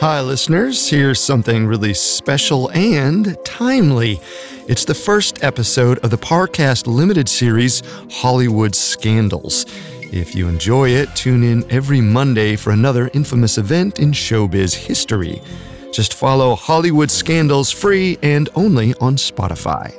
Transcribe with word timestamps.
Hi, 0.00 0.20
listeners. 0.20 0.90
Here's 0.90 1.18
something 1.18 1.66
really 1.66 1.94
special 1.94 2.70
and 2.72 3.34
timely. 3.46 4.20
It's 4.68 4.84
the 4.84 4.94
first 4.94 5.42
episode 5.42 5.98
of 6.00 6.10
the 6.10 6.18
Parcast 6.18 6.86
limited 6.86 7.30
series, 7.30 7.82
Hollywood 8.12 8.74
Scandals. 8.74 9.64
If 10.02 10.34
you 10.34 10.48
enjoy 10.48 10.90
it, 10.90 11.08
tune 11.16 11.42
in 11.42 11.64
every 11.72 12.02
Monday 12.02 12.56
for 12.56 12.72
another 12.72 13.10
infamous 13.14 13.56
event 13.56 13.98
in 13.98 14.12
showbiz 14.12 14.74
history. 14.74 15.40
Just 15.94 16.12
follow 16.12 16.54
Hollywood 16.56 17.10
Scandals 17.10 17.72
free 17.72 18.18
and 18.22 18.50
only 18.54 18.92
on 19.00 19.16
Spotify. 19.16 19.94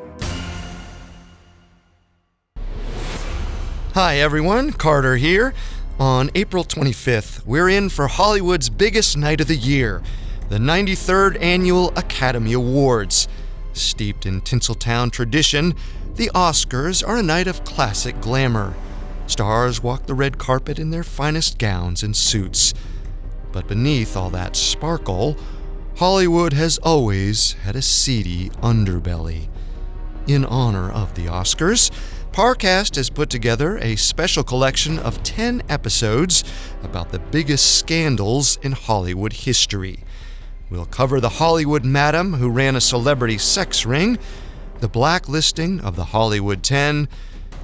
Hi, 3.96 4.18
everyone. 4.18 4.74
Carter 4.74 5.16
here. 5.16 5.56
On 6.00 6.30
April 6.36 6.64
25th, 6.64 7.44
we're 7.44 7.70
in 7.70 7.90
for 7.90 8.08
Hollywood's 8.08 8.70
biggest 8.70 9.18
night 9.18 9.42
of 9.42 9.48
the 9.48 9.56
year 9.56 10.04
the 10.48 10.60
93rd 10.60 11.42
Annual 11.42 11.90
Academy 11.98 12.54
Awards. 12.54 13.28
Steeped 13.74 14.28
in 14.28 14.42
Tinseltown 14.42 15.12
tradition, 15.12 15.74
the 16.14 16.30
Oscars 16.36 17.06
are 17.06 17.18
a 17.18 17.24
night 17.24 17.48
of 17.48 17.64
classic 17.64 18.22
glamour. 18.22 18.76
Stars 19.26 19.82
walk 19.82 20.06
the 20.06 20.14
red 20.14 20.38
carpet 20.38 20.78
in 20.78 20.92
their 20.92 21.04
finest 21.04 21.58
gowns 21.58 22.04
and 22.04 22.16
suits. 22.16 22.76
But 23.52 23.68
beneath 23.68 24.16
all 24.16 24.30
that 24.30 24.56
sparkle, 24.56 25.36
Hollywood 25.96 26.54
has 26.54 26.78
always 26.78 27.54
had 27.54 27.76
a 27.76 27.82
seedy 27.82 28.50
underbelly. 28.62 29.50
In 30.28 30.46
honor 30.46 30.92
of 30.92 31.16
the 31.16 31.26
Oscars, 31.26 31.90
Parcast 32.32 32.96
has 32.96 33.10
put 33.10 33.30
together 33.30 33.78
a 33.80 33.96
special 33.96 34.44
collection 34.44 35.00
of 35.00 35.24
10 35.24 35.64
episodes 35.70 36.44
about 36.84 37.12
the 37.12 37.20
biggest 37.20 37.78
scandals 37.78 38.58
in 38.62 38.74
Hollywood 38.74 39.34
history. 39.34 40.04
We'll 40.70 40.86
cover 40.86 41.20
the 41.20 41.30
Hollywood 41.30 41.84
madam 41.84 42.34
who 42.34 42.50
ran 42.50 42.76
a 42.76 42.82
celebrity 42.82 43.38
sex 43.38 43.86
ring, 43.86 44.20
the 44.80 44.88
blacklisting 44.88 45.80
of 45.82 45.96
the 45.96 46.06
Hollywood 46.06 46.62
10, 46.62 47.08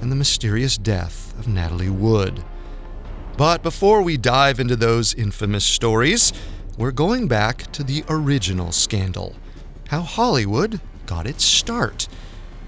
and 0.00 0.10
the 0.10 0.16
mysterious 0.16 0.76
death 0.76 1.38
of 1.38 1.46
Natalie 1.46 1.90
Wood. 1.90 2.44
But 3.36 3.62
before 3.62 4.02
we 4.02 4.16
dive 4.16 4.60
into 4.60 4.76
those 4.76 5.14
infamous 5.14 5.64
stories, 5.64 6.32
we're 6.76 6.92
going 6.92 7.28
back 7.28 7.70
to 7.72 7.84
the 7.84 8.04
original 8.08 8.72
scandal 8.72 9.36
how 9.88 10.00
Hollywood 10.00 10.80
got 11.06 11.26
its 11.26 11.44
start. 11.44 12.08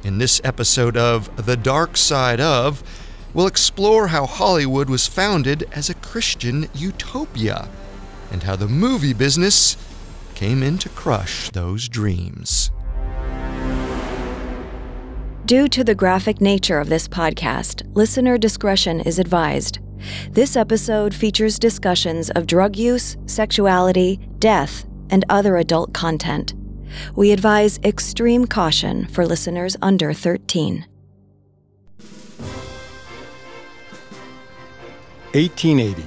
In 0.05 0.19
this 0.19 0.41
episode 0.45 0.97
of 0.97 1.47
The 1.47 1.57
Dark 1.57 1.97
Side 1.97 2.41
of, 2.41 2.83
we'll 3.35 3.47
explore 3.47 4.09
how 4.09 4.27
Hollywood 4.27 4.89
was 4.89 5.07
founded 5.07 5.69
as 5.73 5.91
a 5.91 5.95
Christian 5.95 6.69
utopia 6.75 7.69
and 8.31 8.43
how 8.43 8.57
the 8.57 8.69
movie 8.69 9.13
business 9.15 9.77
came 10.35 10.63
in 10.63 10.79
to 10.79 10.89
crush 10.91 11.51
those 11.51 11.89
dreams. 11.89 12.71
Due 15.47 15.69
to 15.69 15.85
the 15.85 15.95
graphic 15.95 16.41
nature 16.41 16.79
of 16.79 16.89
this 16.89 17.09
podcast, 17.09 17.83
listener 17.95 18.37
discretion 18.37 19.01
is 19.01 19.19
advised. 19.19 19.79
This 20.31 20.57
episode 20.57 21.15
features 21.15 21.59
discussions 21.59 22.31
of 22.31 22.47
drug 22.47 22.77
use, 22.77 23.17
sexuality, 23.27 24.19
death, 24.39 24.87
and 25.11 25.25
other 25.29 25.57
adult 25.57 25.93
content. 25.95 26.55
We 27.15 27.33
advise 27.33 27.79
extreme 27.85 28.47
caution 28.47 29.07
for 29.07 29.27
listeners 29.27 29.77
under 29.83 30.13
13. 30.13 30.87
1880. 35.37 36.03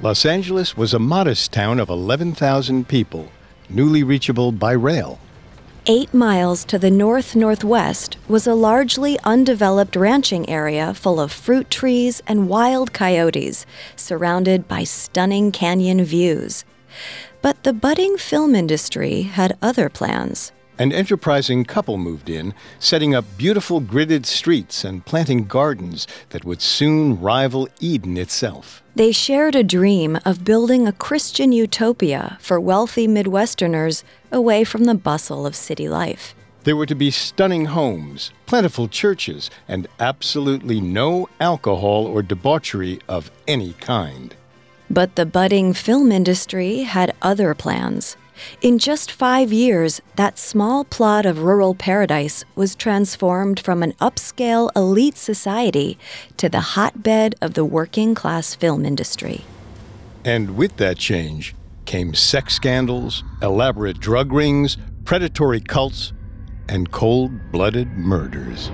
Los 0.00 0.26
Angeles 0.26 0.76
was 0.76 0.94
a 0.94 0.98
modest 0.98 1.52
town 1.52 1.78
of 1.78 1.88
11,000 1.88 2.88
people, 2.88 3.30
newly 3.68 4.02
reachable 4.02 4.50
by 4.50 4.72
rail. 4.72 5.20
Eight 5.86 6.12
miles 6.12 6.64
to 6.66 6.78
the 6.78 6.90
north 6.90 7.34
northwest 7.34 8.18
was 8.28 8.46
a 8.46 8.54
largely 8.54 9.18
undeveloped 9.24 9.96
ranching 9.96 10.48
area 10.48 10.92
full 10.92 11.18
of 11.18 11.32
fruit 11.32 11.70
trees 11.70 12.20
and 12.26 12.48
wild 12.48 12.92
coyotes, 12.92 13.64
surrounded 13.96 14.68
by 14.68 14.84
stunning 14.84 15.50
canyon 15.50 16.04
views. 16.04 16.64
But 17.40 17.62
the 17.62 17.72
budding 17.72 18.16
film 18.16 18.54
industry 18.54 19.22
had 19.22 19.56
other 19.62 19.88
plans. 19.88 20.52
An 20.78 20.92
enterprising 20.92 21.64
couple 21.64 21.98
moved 21.98 22.30
in, 22.30 22.54
setting 22.78 23.14
up 23.14 23.24
beautiful 23.36 23.80
gridded 23.80 24.26
streets 24.26 24.84
and 24.84 25.04
planting 25.04 25.44
gardens 25.44 26.06
that 26.30 26.44
would 26.44 26.62
soon 26.62 27.20
rival 27.20 27.68
Eden 27.80 28.16
itself. 28.16 28.82
They 28.94 29.10
shared 29.10 29.56
a 29.56 29.64
dream 29.64 30.18
of 30.24 30.44
building 30.44 30.86
a 30.86 30.92
Christian 30.92 31.50
utopia 31.50 32.38
for 32.40 32.60
wealthy 32.60 33.08
Midwesterners 33.08 34.04
away 34.30 34.62
from 34.62 34.84
the 34.84 34.94
bustle 34.94 35.46
of 35.46 35.56
city 35.56 35.88
life. 35.88 36.34
There 36.62 36.76
were 36.76 36.86
to 36.86 36.94
be 36.94 37.10
stunning 37.10 37.66
homes, 37.66 38.30
plentiful 38.46 38.88
churches, 38.88 39.50
and 39.66 39.88
absolutely 39.98 40.80
no 40.80 41.28
alcohol 41.40 42.06
or 42.06 42.22
debauchery 42.22 43.00
of 43.08 43.30
any 43.46 43.72
kind. 43.74 44.34
But 44.90 45.16
the 45.16 45.26
budding 45.26 45.72
film 45.74 46.10
industry 46.10 46.80
had 46.80 47.14
other 47.20 47.54
plans. 47.54 48.16
In 48.60 48.78
just 48.78 49.10
five 49.10 49.52
years, 49.52 50.00
that 50.16 50.38
small 50.38 50.84
plot 50.84 51.26
of 51.26 51.42
rural 51.42 51.74
paradise 51.74 52.44
was 52.54 52.74
transformed 52.74 53.60
from 53.60 53.82
an 53.82 53.92
upscale 53.94 54.70
elite 54.76 55.16
society 55.16 55.98
to 56.36 56.48
the 56.48 56.60
hotbed 56.60 57.34
of 57.42 57.54
the 57.54 57.64
working 57.64 58.14
class 58.14 58.54
film 58.54 58.84
industry. 58.84 59.44
And 60.24 60.56
with 60.56 60.76
that 60.76 60.98
change 60.98 61.54
came 61.84 62.14
sex 62.14 62.54
scandals, 62.54 63.24
elaborate 63.42 63.98
drug 63.98 64.32
rings, 64.32 64.76
predatory 65.04 65.60
cults, 65.60 66.12
and 66.68 66.90
cold 66.90 67.50
blooded 67.50 67.88
murders. 67.92 68.70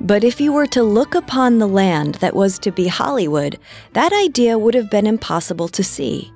But 0.00 0.24
if 0.24 0.40
you 0.40 0.52
were 0.52 0.66
to 0.68 0.82
look 0.82 1.14
upon 1.14 1.58
the 1.58 1.68
land 1.68 2.16
that 2.16 2.34
was 2.34 2.58
to 2.60 2.70
be 2.70 2.88
Hollywood, 2.88 3.58
that 3.92 4.12
idea 4.12 4.58
would 4.58 4.74
have 4.74 4.90
been 4.90 5.06
impossible 5.06 5.68
to 5.68 5.84
see. 5.84 6.32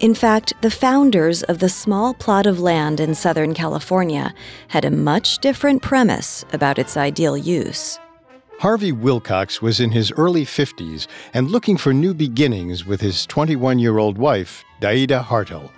In 0.00 0.14
fact, 0.14 0.52
the 0.62 0.70
founders 0.70 1.42
of 1.44 1.60
the 1.60 1.68
small 1.68 2.14
plot 2.14 2.44
of 2.44 2.60
land 2.60 2.98
in 2.98 3.14
Southern 3.14 3.54
California 3.54 4.34
had 4.68 4.84
a 4.84 4.90
much 4.90 5.38
different 5.38 5.80
premise 5.80 6.44
about 6.52 6.78
its 6.78 6.96
ideal 6.96 7.36
use. 7.36 7.98
Harvey 8.58 8.92
Wilcox 8.92 9.62
was 9.62 9.78
in 9.78 9.92
his 9.92 10.12
early 10.12 10.44
50s 10.44 11.06
and 11.32 11.50
looking 11.50 11.76
for 11.76 11.92
new 11.92 12.14
beginnings 12.14 12.84
with 12.84 13.00
his 13.00 13.26
21 13.26 13.78
year 13.78 13.98
old 13.98 14.18
wife, 14.18 14.64
Daeida 14.80 15.24
Hartell. 15.24 15.70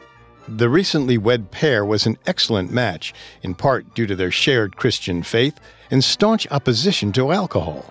The 0.48 0.68
recently 0.68 1.18
wed 1.18 1.50
pair 1.50 1.84
was 1.84 2.06
an 2.06 2.18
excellent 2.24 2.70
match, 2.70 3.12
in 3.42 3.54
part 3.54 3.94
due 3.94 4.06
to 4.06 4.14
their 4.14 4.30
shared 4.30 4.76
Christian 4.76 5.24
faith 5.24 5.58
and 5.90 6.04
staunch 6.04 6.46
opposition 6.52 7.10
to 7.12 7.32
alcohol. 7.32 7.90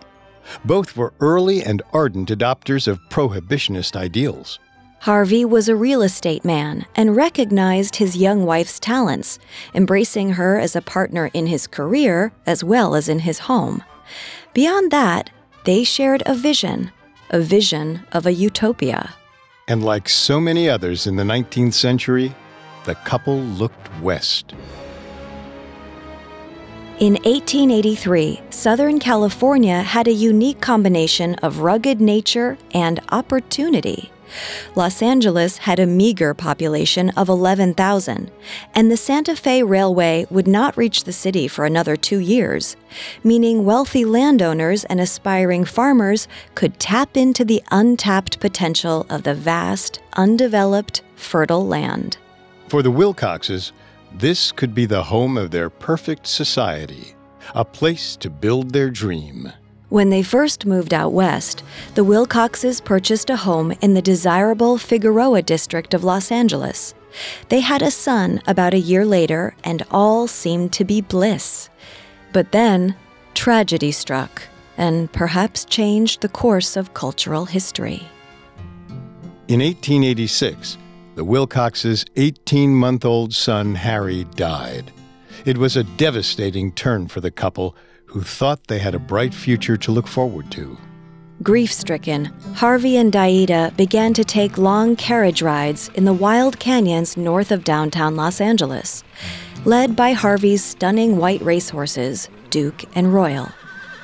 Both 0.64 0.96
were 0.96 1.14
early 1.20 1.64
and 1.64 1.82
ardent 1.92 2.30
adopters 2.30 2.88
of 2.88 3.02
prohibitionist 3.10 3.96
ideals. 3.96 4.60
Harvey 5.00 5.44
was 5.44 5.68
a 5.68 5.76
real 5.76 6.02
estate 6.02 6.46
man 6.46 6.86
and 6.96 7.16
recognized 7.16 7.98
his 7.98 8.18
young 8.18 8.46
wife's 8.46 8.80
talents, 8.80 9.38
embracing 9.74 10.32
her 10.32 10.58
as 10.58 10.76
a 10.76 10.82
partner 10.82 11.30
in 11.34 11.48
his 11.48 11.68
career 11.68 12.32
as 12.46 12.64
well 12.64 12.96
as 12.96 13.10
in 13.10 13.20
his 13.20 13.40
home. 13.40 13.84
Beyond 14.54 14.92
that, 14.92 15.30
they 15.66 15.84
shared 15.84 16.24
a 16.26 16.34
vision, 16.34 16.92
a 17.30 17.40
vision 17.42 18.06
of 18.14 18.26
a 18.26 18.34
utopia. 18.34 19.14
And 19.68 19.84
like 19.84 20.08
so 20.08 20.40
many 20.40 20.70
others 20.70 21.06
in 21.06 21.18
the 21.18 21.24
19th 21.24 21.74
century, 21.74 22.34
the 22.86 22.96
couple 22.96 23.40
looked 23.40 23.90
west. 24.02 24.54
In 26.98 27.16
1883, 27.16 28.42
Southern 28.52 29.00
California 29.00 29.82
had 29.82 30.08
a 30.08 30.14
unique 30.14 30.62
combination 30.62 31.36
of 31.36 31.60
rugged 31.60 32.00
nature 32.00 32.58
and 32.74 33.02
opportunity. 33.10 34.12
Los 34.76 35.02
Angeles 35.02 35.58
had 35.58 35.78
a 35.78 35.86
meager 35.86 36.34
population 36.34 37.10
of 37.12 37.28
11,000, 37.30 38.32
and 38.74 38.90
the 38.90 38.98
Santa 38.98 39.36
Fe 39.36 39.62
Railway 39.62 40.26
would 40.30 40.48
not 40.48 40.78
reach 40.78 41.04
the 41.04 41.14
city 41.14 41.48
for 41.48 41.66
another 41.66 41.96
two 41.96 42.20
years, 42.20 42.76
meaning 43.24 43.66
wealthy 43.66 44.06
landowners 44.06 44.84
and 44.86 45.00
aspiring 45.00 45.66
farmers 45.66 46.28
could 46.56 46.80
tap 46.80 47.18
into 47.18 47.44
the 47.44 47.62
untapped 47.72 48.40
potential 48.40 49.06
of 49.10 49.24
the 49.24 49.36
vast, 49.36 50.00
undeveloped, 50.14 51.02
fertile 51.16 51.66
land. 51.66 52.18
For 52.68 52.82
the 52.82 52.92
Wilcoxes, 52.92 53.72
this 54.12 54.52
could 54.52 54.74
be 54.74 54.86
the 54.86 55.04
home 55.04 55.38
of 55.38 55.52
their 55.52 55.70
perfect 55.70 56.26
society, 56.26 57.16
a 57.54 57.64
place 57.64 58.16
to 58.18 58.30
build 58.30 58.72
their 58.72 58.90
dream. 58.90 59.52
When 59.90 60.10
they 60.10 60.24
first 60.24 60.66
moved 60.66 60.94
out 60.94 61.14
west, 61.14 61.64
the 61.94 62.04
Wilcoxes 62.04 62.84
purchased 62.84 63.30
a 63.30 63.36
home 63.36 63.72
in 63.82 63.94
the 63.94 64.02
desirable 64.02 64.78
Figueroa 64.78 65.44
district 65.44 65.94
of 65.94 66.04
Los 66.04 66.32
Angeles. 66.32 66.96
They 67.50 67.60
had 67.60 67.82
a 67.82 67.92
son 67.92 68.42
about 68.48 68.74
a 68.74 68.80
year 68.80 69.06
later, 69.06 69.56
and 69.64 69.86
all 69.92 70.28
seemed 70.28 70.74
to 70.74 70.84
be 70.84 71.02
bliss. 71.02 71.70
But 72.34 72.52
then, 72.52 72.96
tragedy 73.36 73.92
struck 73.92 74.42
and 74.78 75.12
perhaps 75.14 75.66
changed 75.66 76.22
the 76.22 76.30
course 76.30 76.76
of 76.76 76.94
cultural 76.94 77.46
history. 77.46 78.08
In 79.48 79.60
1886, 79.60 80.78
the 81.16 81.24
Wilcoxes' 81.24 82.06
18 82.18 82.76
month 82.76 83.06
old 83.06 83.34
son, 83.34 83.76
Harry, 83.76 84.26
died. 84.36 84.92
It 85.46 85.58
was 85.58 85.78
a 85.78 85.84
devastating 85.84 86.74
turn 86.74 87.08
for 87.08 87.22
the 87.22 87.32
couple 87.32 87.76
who 88.06 88.22
thought 88.22 88.68
they 88.68 88.80
had 88.80 88.94
a 88.94 89.00
bright 89.00 89.34
future 89.34 89.78
to 89.78 89.92
look 89.92 90.08
forward 90.08 90.52
to. 90.52 90.78
Grief 91.42 91.72
stricken, 91.72 92.26
Harvey 92.56 92.98
and 92.98 93.12
Daeida 93.12 93.76
began 93.78 94.14
to 94.14 94.24
take 94.24 94.58
long 94.58 94.96
carriage 94.96 95.42
rides 95.42 95.90
in 95.96 96.06
the 96.06 96.14
wild 96.14 96.60
canyons 96.60 97.18
north 97.18 97.52
of 97.52 97.64
downtown 97.64 98.16
Los 98.16 98.40
Angeles, 98.42 99.04
led 99.64 99.96
by 99.96 100.12
Harvey's 100.12 100.64
stunning 100.64 101.18
white 101.18 101.42
racehorses, 101.42 102.30
Duke 102.50 102.84
and 102.96 103.14
Royal. 103.14 103.50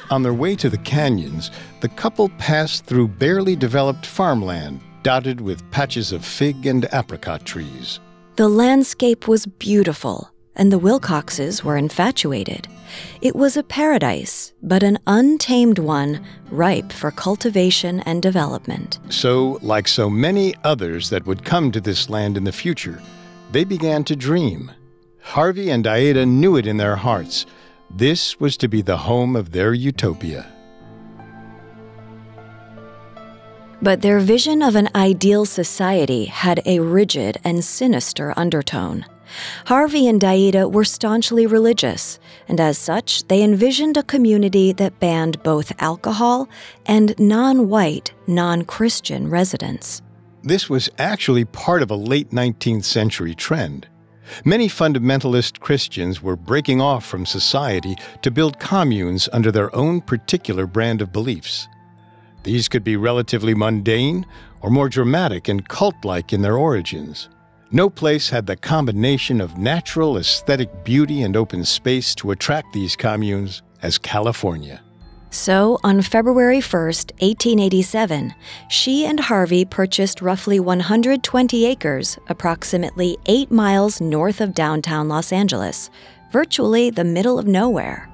On 0.09 0.23
their 0.23 0.33
way 0.33 0.55
to 0.57 0.69
the 0.69 0.77
canyons, 0.77 1.51
the 1.79 1.89
couple 1.89 2.29
passed 2.37 2.85
through 2.85 3.07
barely 3.07 3.55
developed 3.55 4.05
farmland 4.05 4.81
dotted 5.03 5.41
with 5.41 5.69
patches 5.71 6.11
of 6.11 6.25
fig 6.25 6.65
and 6.65 6.87
apricot 6.93 7.45
trees. 7.45 7.99
The 8.35 8.49
landscape 8.49 9.27
was 9.27 9.45
beautiful, 9.45 10.31
and 10.55 10.71
the 10.71 10.79
Wilcoxes 10.79 11.63
were 11.63 11.77
infatuated. 11.77 12.67
It 13.21 13.35
was 13.35 13.55
a 13.55 13.63
paradise, 13.63 14.53
but 14.61 14.83
an 14.83 14.99
untamed 15.07 15.79
one, 15.79 16.25
ripe 16.49 16.91
for 16.91 17.11
cultivation 17.11 18.01
and 18.01 18.21
development. 18.21 18.99
So, 19.09 19.59
like 19.61 19.87
so 19.87 20.09
many 20.09 20.55
others 20.63 21.09
that 21.09 21.25
would 21.25 21.45
come 21.45 21.71
to 21.71 21.81
this 21.81 22.09
land 22.09 22.37
in 22.37 22.43
the 22.43 22.51
future, 22.51 23.01
they 23.51 23.63
began 23.63 24.03
to 24.05 24.15
dream. 24.15 24.71
Harvey 25.21 25.69
and 25.69 25.85
Daeida 25.85 26.27
knew 26.27 26.57
it 26.57 26.67
in 26.67 26.77
their 26.77 26.95
hearts. 26.95 27.45
This 27.89 28.39
was 28.39 28.57
to 28.57 28.67
be 28.67 28.81
the 28.81 28.97
home 28.97 29.35
of 29.35 29.51
their 29.51 29.73
utopia. 29.73 30.50
But 33.83 34.01
their 34.01 34.19
vision 34.19 34.61
of 34.61 34.75
an 34.75 34.89
ideal 34.93 35.45
society 35.45 36.25
had 36.25 36.61
a 36.65 36.79
rigid 36.79 37.39
and 37.43 37.65
sinister 37.65 38.33
undertone. 38.37 39.05
Harvey 39.65 40.07
and 40.07 40.21
Daida 40.21 40.71
were 40.71 40.83
staunchly 40.83 41.47
religious, 41.47 42.19
and 42.47 42.59
as 42.59 42.77
such, 42.77 43.27
they 43.27 43.41
envisioned 43.41 43.97
a 43.97 44.03
community 44.03 44.71
that 44.73 44.99
banned 44.99 45.41
both 45.41 45.71
alcohol 45.81 46.47
and 46.85 47.17
non 47.17 47.69
white, 47.69 48.13
non 48.27 48.65
Christian 48.65 49.29
residents. 49.29 50.01
This 50.43 50.69
was 50.69 50.89
actually 50.97 51.45
part 51.45 51.81
of 51.81 51.89
a 51.89 51.95
late 51.95 52.31
19th 52.31 52.83
century 52.83 53.33
trend. 53.33 53.87
Many 54.45 54.67
fundamentalist 54.67 55.59
Christians 55.59 56.21
were 56.21 56.35
breaking 56.35 56.81
off 56.81 57.05
from 57.05 57.25
society 57.25 57.95
to 58.21 58.31
build 58.31 58.59
communes 58.59 59.27
under 59.33 59.51
their 59.51 59.75
own 59.75 60.01
particular 60.01 60.65
brand 60.67 61.01
of 61.01 61.11
beliefs. 61.11 61.67
These 62.43 62.67
could 62.67 62.83
be 62.83 62.95
relatively 62.95 63.53
mundane 63.53 64.25
or 64.61 64.69
more 64.69 64.89
dramatic 64.89 65.47
and 65.47 65.67
cult 65.67 66.03
like 66.03 66.33
in 66.33 66.41
their 66.41 66.57
origins. 66.57 67.29
No 67.71 67.89
place 67.89 68.29
had 68.29 68.47
the 68.47 68.55
combination 68.55 69.39
of 69.39 69.57
natural 69.57 70.17
aesthetic 70.17 70.83
beauty 70.83 71.21
and 71.21 71.37
open 71.37 71.63
space 71.63 72.13
to 72.15 72.31
attract 72.31 72.73
these 72.73 72.95
communes 72.95 73.61
as 73.81 73.97
California. 73.97 74.81
So, 75.29 75.79
on 75.81 76.01
February 76.01 76.59
1st, 76.59 77.13
1887, 77.21 78.35
she 78.69 79.05
and 79.05 79.17
Harvey 79.17 79.63
purchased 79.63 80.21
roughly 80.21 80.59
120 80.59 81.65
acres, 81.65 82.19
approximately 82.27 83.17
8 83.27 83.49
miles 83.49 84.01
north 84.01 84.41
of 84.41 84.53
downtown 84.53 85.07
Los 85.07 85.31
Angeles, 85.31 85.89
virtually 86.33 86.89
the 86.89 87.05
middle 87.05 87.39
of 87.39 87.47
nowhere. 87.47 88.10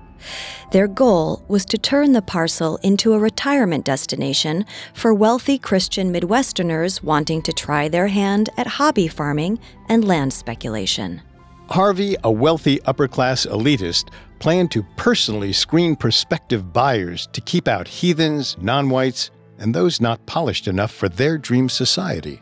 Their 0.72 0.88
goal 0.88 1.44
was 1.48 1.66
to 1.66 1.78
turn 1.78 2.12
the 2.12 2.22
parcel 2.22 2.78
into 2.84 3.14
a 3.14 3.20
retirement 3.20 3.86
destination 3.86 4.66
for 4.94 5.14
wealthy 5.14 5.58
Christian 5.58 6.12
Midwesterners 6.14 7.04
wanting 7.04 7.42
to 7.44 7.54
try 7.54 7.88
their 7.88 8.08
hand 8.08 8.50
at 8.58 8.68
hobby 8.68 9.08
farming 9.08 9.60
and 9.90 10.06
land 10.06 10.34
speculation. 10.34 11.22
Harvey, 11.70 12.16
a 12.24 12.32
wealthy 12.32 12.82
upper 12.84 13.08
class 13.08 13.46
elitist, 13.46 14.10
planned 14.40 14.72
to 14.72 14.86
personally 14.96 15.52
screen 15.52 15.96
prospective 15.96 16.72
buyers 16.72 17.28
to 17.34 17.42
keep 17.42 17.68
out 17.68 17.88
heathens, 17.88 18.56
non 18.60 18.90
whites, 18.90 19.32
and 19.58 19.74
those 19.74 20.00
not 20.00 20.26
polished 20.26 20.68
enough 20.68 20.92
for 20.92 21.10
their 21.10 21.38
dream 21.38 21.68
society. 21.68 22.42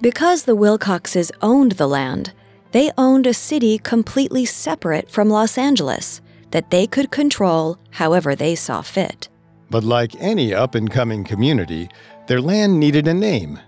Because 0.00 0.44
the 0.44 0.56
Wilcoxes 0.56 1.30
owned 1.42 1.72
the 1.72 1.88
land, 1.88 2.32
they 2.72 2.90
owned 2.96 3.26
a 3.26 3.34
city 3.34 3.78
completely 3.78 4.44
separate 4.44 5.10
from 5.10 5.28
Los 5.28 5.58
Angeles 5.58 6.20
that 6.50 6.70
they 6.70 6.86
could 6.86 7.10
control 7.10 7.78
however 7.90 8.34
they 8.34 8.54
saw 8.54 8.82
fit. 8.82 9.28
But 9.70 9.84
like 9.84 10.20
any 10.20 10.52
up 10.52 10.74
and 10.74 10.90
coming 10.90 11.24
community, 11.24 11.88
their 12.26 12.40
land 12.40 12.80
needed 12.80 13.06
a 13.06 13.14
name. 13.14 13.60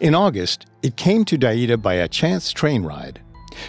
In 0.00 0.14
August, 0.14 0.66
it 0.82 0.96
came 0.96 1.24
to 1.24 1.38
Daeida 1.38 1.80
by 1.80 1.94
a 1.94 2.08
chance 2.08 2.52
train 2.52 2.84
ride. 2.84 3.20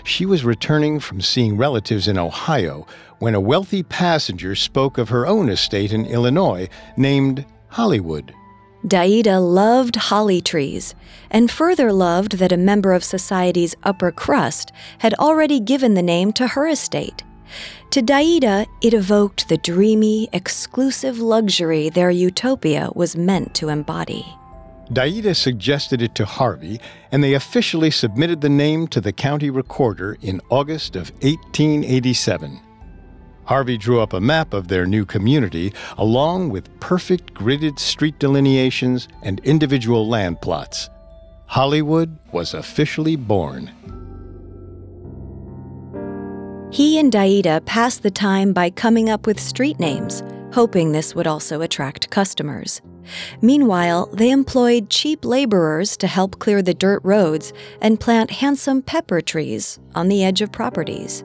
She 0.04 0.26
was 0.26 0.46
returning 0.46 1.00
from 1.00 1.22
seeing 1.22 1.58
relatives 1.58 2.08
in 2.08 2.18
Ohio 2.18 2.86
when 3.20 3.36
a 3.36 3.42
wealthy 3.42 3.84
passenger 3.84 4.56
spoke 4.56 4.98
of 4.98 5.10
her 5.10 5.26
own 5.26 5.50
estate 5.50 5.92
in 5.92 6.06
Illinois 6.06 6.70
named 6.96 7.46
Hollywood. 7.70 8.34
Daeida 8.86 9.40
loved 9.40 9.96
holly 9.96 10.42
trees, 10.42 10.94
and 11.32 11.50
further 11.50 11.94
loved 11.94 12.34
that 12.34 12.52
a 12.52 12.58
member 12.58 12.92
of 12.92 13.04
society's 13.04 13.76
upper 13.84 14.12
crust 14.12 14.74
had 14.98 15.14
already 15.16 15.60
given 15.62 15.94
the 15.94 16.02
name 16.02 16.34
to 16.34 16.48
her 16.48 16.68
estate. 16.68 17.24
To 17.92 18.02
Daeida, 18.02 18.66
it 18.82 18.94
evoked 18.94 19.50
the 19.50 19.58
dreamy, 19.58 20.30
exclusive 20.34 21.20
luxury 21.20 21.90
their 21.90 22.10
utopia 22.10 22.90
was 22.96 23.16
meant 23.16 23.54
to 23.56 23.70
embody. 23.70 24.26
Daeida 24.92 25.36
suggested 25.36 26.02
it 26.02 26.14
to 26.16 26.26
Harvey, 26.26 26.80
and 27.12 27.24
they 27.24 27.34
officially 27.34 27.90
submitted 27.90 28.42
the 28.42 28.50
name 28.50 28.88
to 28.88 29.00
the 29.00 29.14
county 29.14 29.50
recorder 29.50 30.18
in 30.22 30.42
August 30.50 30.96
of 30.96 31.12
1887. 31.22 32.60
Harvey 33.46 33.78
drew 33.78 34.00
up 34.00 34.14
a 34.14 34.22
map 34.22 34.54
of 34.54 34.68
their 34.68 34.86
new 34.86 35.06
community, 35.06 35.74
along 35.98 36.50
with 36.50 36.80
perfect 36.80 37.34
gridded 37.34 37.80
street 37.80 38.18
delineations 38.20 39.08
and 39.22 39.40
individual 39.42 40.08
land 40.08 40.42
plots. 40.42 40.90
Hollywood 41.48 42.18
was 42.32 42.54
officially 42.54 43.16
born. 43.16 43.72
He 46.74 46.98
and 46.98 47.12
Daeida 47.12 47.64
passed 47.68 48.02
the 48.02 48.10
time 48.10 48.52
by 48.52 48.72
coming 48.72 49.08
up 49.08 49.28
with 49.28 49.40
street 49.40 49.80
names, 49.80 50.24
hoping 50.54 50.92
this 50.92 51.14
would 51.14 51.28
also 51.28 51.62
attract 51.62 52.10
customers. 52.10 52.82
Meanwhile, 53.44 54.10
they 54.12 54.32
employed 54.32 54.90
cheap 54.90 55.24
laborers 55.24 55.96
to 55.98 56.08
help 56.08 56.40
clear 56.40 56.64
the 56.64 56.74
dirt 56.74 57.02
roads 57.04 57.54
and 57.80 58.00
plant 58.00 58.32
handsome 58.32 58.82
pepper 58.82 59.22
trees 59.22 59.80
on 59.94 60.08
the 60.08 60.24
edge 60.24 60.42
of 60.42 60.52
properties. 60.52 61.24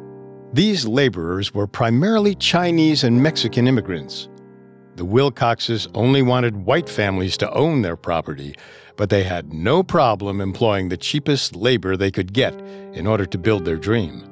These 0.52 0.86
laborers 0.86 1.54
were 1.54 1.66
primarily 1.66 2.34
Chinese 2.34 3.02
and 3.02 3.22
Mexican 3.22 3.66
immigrants. 3.66 4.28
The 4.96 5.06
Wilcoxes 5.06 5.88
only 5.94 6.20
wanted 6.20 6.66
white 6.66 6.90
families 6.90 7.38
to 7.38 7.50
own 7.54 7.80
their 7.80 7.96
property, 7.96 8.54
but 8.96 9.08
they 9.08 9.22
had 9.22 9.54
no 9.54 9.82
problem 9.82 10.42
employing 10.42 10.90
the 10.90 10.98
cheapest 10.98 11.56
labor 11.56 11.96
they 11.96 12.10
could 12.10 12.34
get 12.34 12.52
in 12.92 13.06
order 13.06 13.24
to 13.24 13.38
build 13.38 13.64
their 13.64 13.76
dream. 13.76 14.27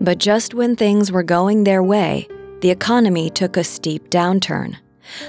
But 0.00 0.18
just 0.18 0.54
when 0.54 0.76
things 0.76 1.12
were 1.12 1.22
going 1.22 1.64
their 1.64 1.82
way, 1.82 2.28
the 2.60 2.70
economy 2.70 3.30
took 3.30 3.56
a 3.56 3.64
steep 3.64 4.10
downturn. 4.10 4.76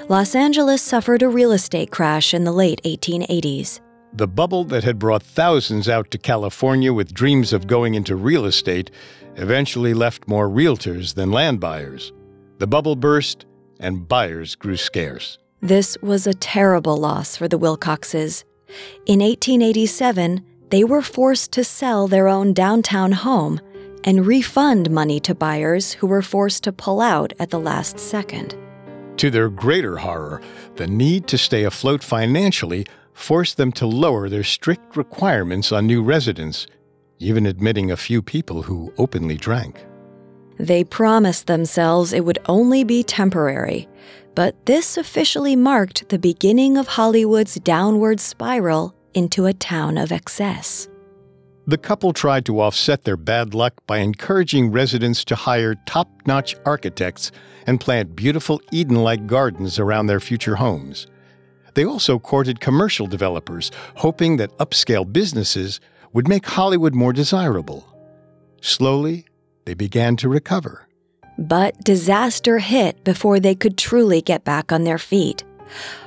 Los 0.07 0.35
Angeles 0.35 0.81
suffered 0.81 1.21
a 1.21 1.29
real 1.29 1.51
estate 1.51 1.91
crash 1.91 2.33
in 2.33 2.43
the 2.43 2.51
late 2.51 2.81
1880s. 2.83 3.81
The 4.13 4.27
bubble 4.27 4.63
that 4.65 4.85
had 4.85 4.97
brought 4.97 5.21
thousands 5.21 5.89
out 5.89 6.09
to 6.11 6.17
California 6.17 6.93
with 6.93 7.13
dreams 7.13 7.51
of 7.51 7.67
going 7.67 7.95
into 7.95 8.15
real 8.15 8.45
estate 8.45 8.89
eventually 9.35 9.93
left 9.93 10.27
more 10.27 10.47
realtors 10.47 11.15
than 11.15 11.31
land 11.31 11.59
buyers. 11.59 12.13
The 12.59 12.67
bubble 12.67 12.95
burst, 12.95 13.45
and 13.79 14.07
buyers 14.07 14.55
grew 14.55 14.77
scarce. 14.77 15.37
This 15.61 15.97
was 16.01 16.25
a 16.25 16.33
terrible 16.33 16.95
loss 16.95 17.35
for 17.35 17.49
the 17.49 17.57
Wilcoxes. 17.57 18.45
In 19.05 19.19
1887, 19.19 20.45
they 20.69 20.85
were 20.85 21.01
forced 21.01 21.51
to 21.51 21.63
sell 21.65 22.07
their 22.07 22.29
own 22.29 22.53
downtown 22.53 23.11
home 23.11 23.59
and 24.05 24.25
refund 24.25 24.89
money 24.89 25.19
to 25.19 25.35
buyers 25.35 25.93
who 25.93 26.07
were 26.07 26.21
forced 26.21 26.63
to 26.63 26.71
pull 26.71 27.01
out 27.01 27.33
at 27.39 27.49
the 27.49 27.59
last 27.59 27.99
second. 27.99 28.55
To 29.17 29.29
their 29.29 29.49
greater 29.49 29.97
horror, 29.97 30.41
the 30.75 30.87
need 30.87 31.27
to 31.27 31.37
stay 31.37 31.63
afloat 31.63 32.03
financially 32.03 32.85
forced 33.13 33.57
them 33.57 33.71
to 33.71 33.87
lower 33.87 34.29
their 34.29 34.43
strict 34.43 34.95
requirements 34.95 35.71
on 35.71 35.87
new 35.87 36.03
residents, 36.03 36.67
even 37.19 37.45
admitting 37.45 37.89
a 37.89 37.97
few 37.97 38.21
people 38.21 38.61
who 38.61 38.93
openly 38.97 39.37
drank. 39.37 39.83
They 40.59 40.83
promised 40.83 41.47
themselves 41.47 42.13
it 42.13 42.25
would 42.25 42.39
only 42.47 42.83
be 42.83 43.03
temporary, 43.03 43.87
but 44.35 44.65
this 44.65 44.97
officially 44.97 45.55
marked 45.55 46.09
the 46.09 46.19
beginning 46.19 46.77
of 46.77 46.87
Hollywood's 46.87 47.55
downward 47.55 48.19
spiral 48.19 48.93
into 49.13 49.45
a 49.45 49.53
town 49.53 49.97
of 49.97 50.11
excess. 50.11 50.89
The 51.67 51.79
couple 51.79 52.13
tried 52.13 52.45
to 52.45 52.61
offset 52.61 53.05
their 53.05 53.17
bad 53.17 53.55
luck 53.55 53.73
by 53.87 53.97
encouraging 53.97 54.71
residents 54.71 55.25
to 55.25 55.35
hire 55.35 55.73
top 55.87 56.07
notch 56.27 56.55
architects 56.63 57.31
and 57.65 57.81
plant 57.81 58.15
beautiful 58.15 58.61
Eden 58.71 58.97
like 58.97 59.25
gardens 59.25 59.79
around 59.79 60.05
their 60.05 60.19
future 60.19 60.57
homes. 60.57 61.07
They 61.73 61.83
also 61.83 62.19
courted 62.19 62.59
commercial 62.59 63.07
developers, 63.07 63.71
hoping 63.95 64.37
that 64.37 64.55
upscale 64.59 65.11
businesses 65.11 65.79
would 66.13 66.27
make 66.27 66.45
Hollywood 66.45 66.93
more 66.93 67.13
desirable. 67.13 67.83
Slowly, 68.61 69.25
they 69.65 69.73
began 69.73 70.17
to 70.17 70.29
recover. 70.29 70.87
But 71.39 71.83
disaster 71.83 72.59
hit 72.59 73.03
before 73.03 73.39
they 73.39 73.55
could 73.55 73.75
truly 73.77 74.21
get 74.21 74.45
back 74.45 74.71
on 74.71 74.83
their 74.83 74.99
feet. 74.99 75.43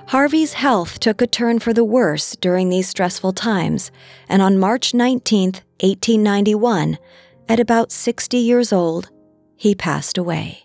Harvey's 0.09 0.55
health 0.55 0.99
took 1.01 1.21
a 1.21 1.27
turn 1.27 1.59
for 1.59 1.73
the 1.73 1.85
worse 1.85 2.37
during 2.37 2.69
these 2.69 2.89
stressful 2.89 3.33
times, 3.33 3.91
and 4.29 4.43
on 4.43 4.59
March 4.59 4.95
19, 4.95 5.53
1891, 5.81 6.99
at 7.49 7.61
about 7.61 7.93
60 7.93 8.37
years 8.37 8.73
old, 8.73 9.11
he 9.57 9.75
passed 9.75 10.19
away. 10.19 10.65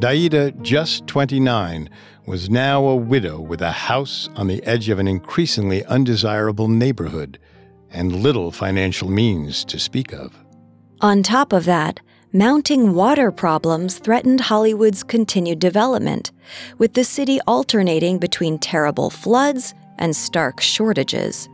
Daeida, 0.00 0.60
just 0.62 1.06
29, 1.06 1.90
was 2.26 2.48
now 2.48 2.86
a 2.86 2.96
widow 2.96 3.38
with 3.38 3.60
a 3.60 3.70
house 3.70 4.30
on 4.34 4.46
the 4.46 4.62
edge 4.64 4.88
of 4.88 4.98
an 4.98 5.06
increasingly 5.06 5.84
undesirable 5.84 6.68
neighborhood 6.68 7.38
and 7.90 8.22
little 8.22 8.50
financial 8.50 9.10
means 9.10 9.64
to 9.66 9.78
speak 9.78 10.12
of. 10.12 10.32
On 11.00 11.22
top 11.22 11.52
of 11.52 11.64
that, 11.64 12.00
mounting 12.32 12.94
water 12.94 13.32
problems 13.32 13.98
threatened 13.98 14.40
Hollywood's 14.40 15.02
continued 15.02 15.58
development, 15.58 16.30
with 16.78 16.94
the 16.94 17.02
city 17.02 17.40
alternating 17.46 18.18
between 18.18 18.58
terrible 18.58 19.10
floods 19.10 19.74
and 19.98 20.14
stark 20.14 20.60
shortages. 20.60 21.48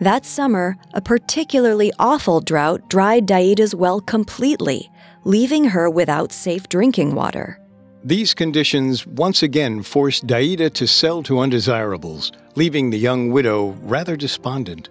That 0.00 0.26
summer, 0.26 0.76
a 0.92 1.00
particularly 1.00 1.92
awful 1.98 2.40
drought 2.40 2.90
dried 2.90 3.26
Daeida's 3.26 3.74
well 3.74 4.00
completely, 4.00 4.90
leaving 5.24 5.64
her 5.66 5.88
without 5.88 6.32
safe 6.32 6.68
drinking 6.68 7.14
water. 7.14 7.58
These 8.04 8.34
conditions 8.34 9.06
once 9.06 9.42
again 9.42 9.82
forced 9.82 10.26
Daeida 10.26 10.70
to 10.74 10.86
sell 10.88 11.22
to 11.22 11.38
undesirables, 11.38 12.32
leaving 12.56 12.90
the 12.90 12.98
young 12.98 13.30
widow 13.30 13.76
rather 13.82 14.16
despondent. 14.16 14.88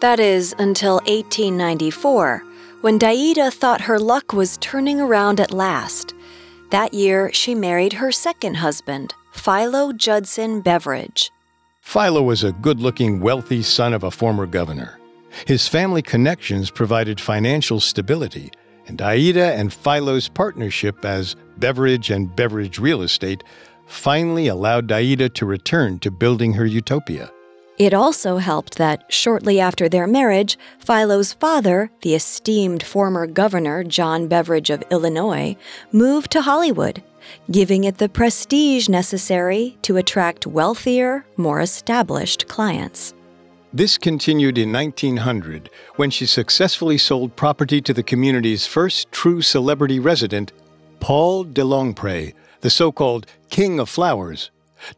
That 0.00 0.18
is, 0.18 0.54
until 0.58 0.94
1894, 1.06 2.42
when 2.80 2.98
Daeida 2.98 3.52
thought 3.52 3.82
her 3.82 3.98
luck 3.98 4.32
was 4.32 4.56
turning 4.56 4.98
around 4.98 5.40
at 5.40 5.52
last. 5.52 6.14
That 6.70 6.94
year, 6.94 7.30
she 7.34 7.54
married 7.54 7.92
her 7.94 8.10
second 8.10 8.54
husband, 8.54 9.14
Philo 9.32 9.92
Judson 9.92 10.62
Beveridge. 10.62 11.30
Philo 11.82 12.22
was 12.22 12.42
a 12.42 12.52
good 12.52 12.80
looking, 12.80 13.20
wealthy 13.20 13.62
son 13.62 13.92
of 13.92 14.02
a 14.02 14.10
former 14.10 14.46
governor. 14.46 14.98
His 15.46 15.68
family 15.68 16.00
connections 16.00 16.70
provided 16.70 17.20
financial 17.20 17.78
stability, 17.78 18.50
and 18.86 18.96
Daeida 18.96 19.52
and 19.52 19.70
Philo's 19.70 20.28
partnership 20.28 21.04
as 21.04 21.36
Beveridge 21.58 22.10
and 22.10 22.34
Beveridge 22.34 22.78
Real 22.78 23.02
Estate 23.02 23.44
finally 23.86 24.46
allowed 24.48 24.88
Daeida 24.88 25.32
to 25.34 25.44
return 25.44 25.98
to 25.98 26.10
building 26.10 26.54
her 26.54 26.64
utopia. 26.64 27.30
It 27.80 27.94
also 27.94 28.36
helped 28.36 28.76
that, 28.76 29.10
shortly 29.10 29.58
after 29.58 29.88
their 29.88 30.06
marriage, 30.06 30.58
Philo's 30.80 31.32
father, 31.32 31.90
the 32.02 32.14
esteemed 32.14 32.82
former 32.82 33.26
governor 33.26 33.84
John 33.84 34.28
Beveridge 34.28 34.68
of 34.68 34.84
Illinois, 34.90 35.56
moved 35.90 36.30
to 36.32 36.42
Hollywood, 36.42 37.02
giving 37.50 37.84
it 37.84 37.96
the 37.96 38.10
prestige 38.10 38.90
necessary 38.90 39.78
to 39.80 39.96
attract 39.96 40.46
wealthier, 40.46 41.24
more 41.38 41.62
established 41.62 42.48
clients. 42.48 43.14
This 43.72 43.96
continued 43.96 44.58
in 44.58 44.70
1900 44.70 45.70
when 45.96 46.10
she 46.10 46.26
successfully 46.26 46.98
sold 46.98 47.34
property 47.34 47.80
to 47.80 47.94
the 47.94 48.02
community's 48.02 48.66
first 48.66 49.10
true 49.10 49.40
celebrity 49.40 49.98
resident, 49.98 50.52
Paul 51.00 51.44
de 51.44 51.62
Longpre, 51.62 52.34
the 52.60 52.68
so 52.68 52.92
called 52.92 53.26
King 53.48 53.80
of 53.80 53.88
Flowers. 53.88 54.50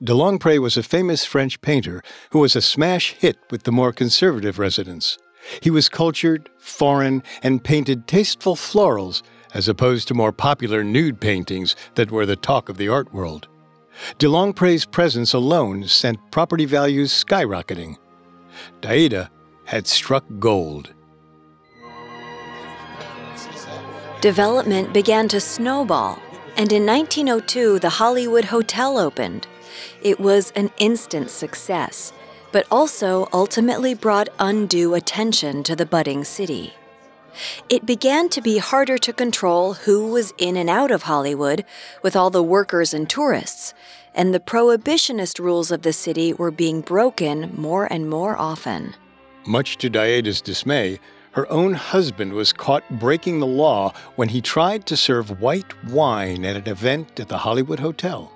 De 0.03 0.13
Longpre 0.13 0.59
was 0.59 0.77
a 0.77 0.83
famous 0.83 1.25
French 1.25 1.61
painter 1.61 2.03
who 2.31 2.39
was 2.39 2.57
a 2.57 2.63
smash 2.63 3.13
hit 3.13 3.39
with 3.51 3.65
the 3.65 3.73
more 3.73 3.93
conservative 3.93 4.59
residents. 4.59 5.19
He 5.61 5.71
was 5.71 5.89
cultured, 5.89 6.49
foreign, 6.59 7.23
and 7.43 7.65
painted 7.65 8.07
tasteful 8.07 8.57
florals 8.57 9.23
as 9.55 9.69
opposed 9.69 10.09
to 10.09 10.15
more 10.15 10.33
popular 10.33 10.83
nude 10.83 11.21
paintings 11.21 11.77
that 11.95 12.11
were 12.11 12.27
the 12.27 12.37
talk 12.37 12.69
of 12.69 12.77
the 12.77 12.89
art 12.89 13.13
world. 13.13 13.49
De 14.19 14.27
Longpre's 14.27 14.87
presence 14.87 15.35
alone 15.35 15.87
sent 15.87 16.31
property 16.31 16.65
values 16.65 17.13
skyrocketing. 17.13 17.97
Daeida 18.81 19.29
had 19.65 19.87
struck 19.87 20.25
gold. 20.39 20.95
Development 24.21 24.93
began 24.93 25.29
to 25.29 25.41
snowball, 25.41 26.19
and 26.57 26.73
in 26.73 26.87
1902 26.87 27.81
the 27.81 27.89
Hollywood 27.89 28.45
Hotel 28.45 28.97
opened. 28.97 29.47
It 30.03 30.21
was 30.21 30.53
an 30.57 30.71
instant 30.79 31.31
success, 31.31 32.13
but 32.53 32.67
also 32.71 33.29
ultimately 33.33 33.95
brought 33.95 34.29
undue 34.39 34.95
attention 34.95 35.63
to 35.65 35.77
the 35.77 35.87
budding 35.87 36.25
city. 36.25 36.75
It 37.69 37.87
began 37.87 38.29
to 38.31 38.43
be 38.43 38.59
harder 38.59 38.99
to 38.99 39.13
control 39.13 39.75
who 39.75 40.09
was 40.09 40.35
in 40.37 40.57
and 40.57 40.69
out 40.69 40.91
of 40.91 41.05
Hollywood 41.05 41.65
with 42.03 42.15
all 42.15 42.31
the 42.31 42.43
workers 42.43 42.93
and 42.93 43.09
tourists, 43.09 43.73
and 44.15 44.35
the 44.35 44.41
prohibitionist 44.41 45.39
rules 45.39 45.71
of 45.71 45.83
the 45.83 45.95
city 45.95 46.33
were 46.35 46.51
being 46.51 46.83
broken 46.83 47.55
more 47.57 47.91
and 47.91 48.11
more 48.11 48.37
often. 48.37 48.95
Much 49.47 49.79
to 49.79 49.89
Daeida's 49.89 50.43
dismay, 50.43 51.01
her 51.33 51.51
own 51.51 51.73
husband 51.73 52.35
was 52.35 52.53
caught 52.53 52.89
breaking 52.91 53.41
the 53.41 53.47
law 53.47 53.95
when 54.17 54.29
he 54.29 54.43
tried 54.43 54.85
to 54.87 54.97
serve 54.97 55.41
white 55.41 55.85
wine 55.87 56.45
at 56.45 56.57
an 56.57 56.69
event 56.69 57.19
at 57.19 57.29
the 57.29 57.39
Hollywood 57.39 57.81
Hotel. 57.81 58.31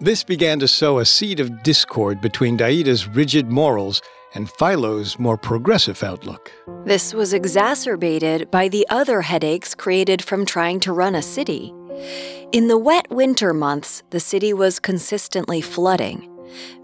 This 0.00 0.24
began 0.24 0.58
to 0.58 0.66
sow 0.66 0.98
a 0.98 1.04
seed 1.04 1.38
of 1.38 1.62
discord 1.62 2.20
between 2.20 2.56
Daeida's 2.56 3.06
rigid 3.06 3.50
morals 3.50 4.02
and 4.34 4.50
Philo's 4.50 5.20
more 5.20 5.36
progressive 5.36 6.02
outlook. 6.02 6.50
This 6.84 7.14
was 7.14 7.32
exacerbated 7.32 8.50
by 8.50 8.68
the 8.68 8.84
other 8.90 9.22
headaches 9.22 9.72
created 9.72 10.20
from 10.20 10.44
trying 10.44 10.80
to 10.80 10.92
run 10.92 11.14
a 11.14 11.22
city. 11.22 11.72
In 12.50 12.66
the 12.66 12.76
wet 12.76 13.08
winter 13.08 13.54
months, 13.54 14.02
the 14.10 14.18
city 14.18 14.52
was 14.52 14.80
consistently 14.80 15.60
flooding. 15.60 16.28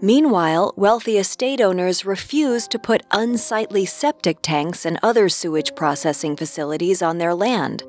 Meanwhile, 0.01 0.73
wealthy 0.77 1.17
estate 1.17 1.59
owners 1.59 2.05
refused 2.05 2.71
to 2.71 2.79
put 2.79 3.03
unsightly 3.11 3.85
septic 3.85 4.37
tanks 4.41 4.85
and 4.85 4.97
other 5.03 5.27
sewage 5.27 5.75
processing 5.75 6.37
facilities 6.37 7.01
on 7.01 7.17
their 7.17 7.33
land, 7.35 7.83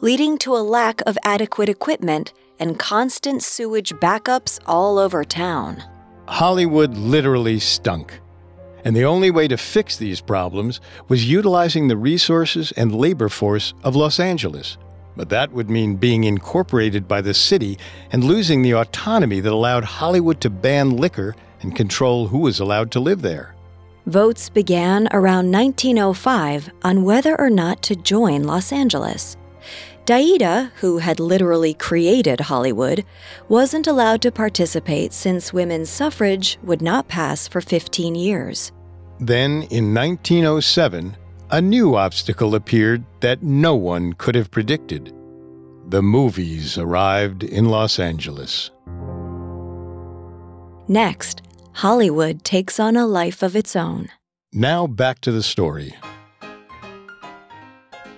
leading 0.00 0.38
to 0.38 0.56
a 0.56 0.62
lack 0.62 1.02
of 1.06 1.18
adequate 1.24 1.68
equipment 1.68 2.32
and 2.60 2.78
constant 2.78 3.42
sewage 3.42 3.92
backups 3.94 4.60
all 4.66 4.98
over 4.98 5.24
town. 5.24 5.82
Hollywood 6.28 6.96
literally 6.96 7.58
stunk. 7.58 8.20
And 8.84 8.94
the 8.94 9.04
only 9.04 9.30
way 9.30 9.48
to 9.48 9.56
fix 9.56 9.96
these 9.96 10.20
problems 10.20 10.80
was 11.08 11.28
utilizing 11.28 11.88
the 11.88 11.96
resources 11.96 12.72
and 12.72 12.94
labor 12.94 13.28
force 13.28 13.74
of 13.82 13.96
Los 13.96 14.20
Angeles. 14.20 14.78
But 15.16 15.28
that 15.30 15.52
would 15.52 15.68
mean 15.68 15.96
being 15.96 16.24
incorporated 16.24 17.08
by 17.08 17.20
the 17.20 17.34
city 17.34 17.78
and 18.12 18.24
losing 18.24 18.62
the 18.62 18.74
autonomy 18.74 19.40
that 19.40 19.52
allowed 19.52 19.84
Hollywood 19.84 20.40
to 20.42 20.50
ban 20.50 20.96
liquor 20.96 21.34
and 21.62 21.74
control 21.74 22.28
who 22.28 22.38
was 22.38 22.60
allowed 22.60 22.90
to 22.92 23.00
live 23.00 23.22
there. 23.22 23.54
Votes 24.06 24.48
began 24.48 25.08
around 25.12 25.52
1905 25.52 26.70
on 26.82 27.04
whether 27.04 27.38
or 27.38 27.50
not 27.50 27.82
to 27.82 27.94
join 27.96 28.44
Los 28.44 28.72
Angeles. 28.72 29.36
Daeida, 30.06 30.70
who 30.76 30.98
had 30.98 31.20
literally 31.20 31.74
created 31.74 32.40
Hollywood, 32.40 33.04
wasn't 33.48 33.86
allowed 33.86 34.22
to 34.22 34.32
participate 34.32 35.12
since 35.12 35.52
women's 35.52 35.90
suffrage 35.90 36.58
would 36.62 36.82
not 36.82 37.08
pass 37.08 37.46
for 37.46 37.60
15 37.60 38.14
years. 38.14 38.72
Then, 39.20 39.62
in 39.70 39.94
1907, 39.94 41.16
a 41.50 41.60
new 41.60 41.96
obstacle 41.96 42.54
appeared 42.54 43.04
that 43.20 43.42
no 43.42 43.74
one 43.74 44.14
could 44.14 44.34
have 44.34 44.50
predicted. 44.50 45.12
The 45.88 46.02
movies 46.02 46.78
arrived 46.78 47.42
in 47.42 47.66
Los 47.66 47.98
Angeles. 47.98 48.70
Next, 50.88 51.42
Hollywood 51.72 52.44
takes 52.44 52.80
on 52.80 52.96
a 52.96 53.06
life 53.06 53.42
of 53.42 53.54
its 53.54 53.76
own. 53.76 54.08
Now 54.52 54.86
back 54.86 55.20
to 55.20 55.32
the 55.32 55.42
story. 55.42 55.94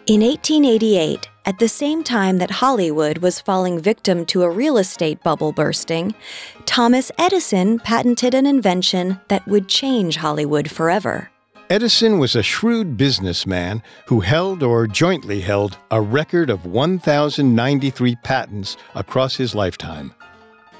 In 0.08 0.20
1888, 0.20 1.28
at 1.46 1.60
the 1.60 1.68
same 1.68 2.02
time 2.02 2.38
that 2.38 2.50
Hollywood 2.50 3.18
was 3.18 3.40
falling 3.40 3.78
victim 3.78 4.26
to 4.26 4.42
a 4.42 4.50
real 4.50 4.76
estate 4.78 5.22
bubble 5.22 5.52
bursting, 5.52 6.12
Thomas 6.66 7.12
Edison 7.18 7.78
patented 7.78 8.34
an 8.34 8.44
invention 8.44 9.20
that 9.28 9.46
would 9.46 9.68
change 9.68 10.16
Hollywood 10.16 10.68
forever. 10.68 11.30
Edison 11.70 12.18
was 12.18 12.34
a 12.34 12.42
shrewd 12.42 12.96
businessman 12.96 13.80
who 14.06 14.18
held 14.18 14.64
or 14.64 14.88
jointly 14.88 15.40
held 15.40 15.78
a 15.92 16.00
record 16.00 16.50
of 16.50 16.66
1,093 16.66 18.16
patents 18.24 18.76
across 18.96 19.36
his 19.36 19.54
lifetime. 19.54 20.12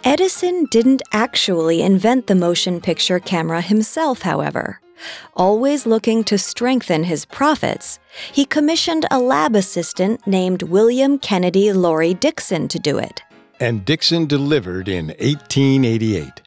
Edison 0.03 0.65
didn't 0.73 1.03
actually 1.13 1.81
invent 1.81 2.27
the 2.27 2.35
motion 2.35 2.81
picture 2.81 3.21
camera 3.21 3.61
himself, 3.61 4.23
however. 4.23 4.81
Always 5.35 5.87
looking 5.87 6.25
to 6.25 6.39
strengthen 6.39 7.05
his 7.05 7.25
profits, 7.25 7.99
he 8.33 8.45
commissioned 8.45 9.07
a 9.11 9.19
lab 9.19 9.57
assistant 9.57 10.27
named 10.27 10.63
William 10.63 11.19
Kennedy 11.19 11.73
Laurie 11.73 12.15
Dickson 12.15 12.69
to 12.69 12.79
do 12.79 12.99
it. 12.99 13.23
And 13.61 13.85
Dickson 13.85 14.27
delivered 14.27 14.89
in 14.89 15.09
1888. 15.09 16.43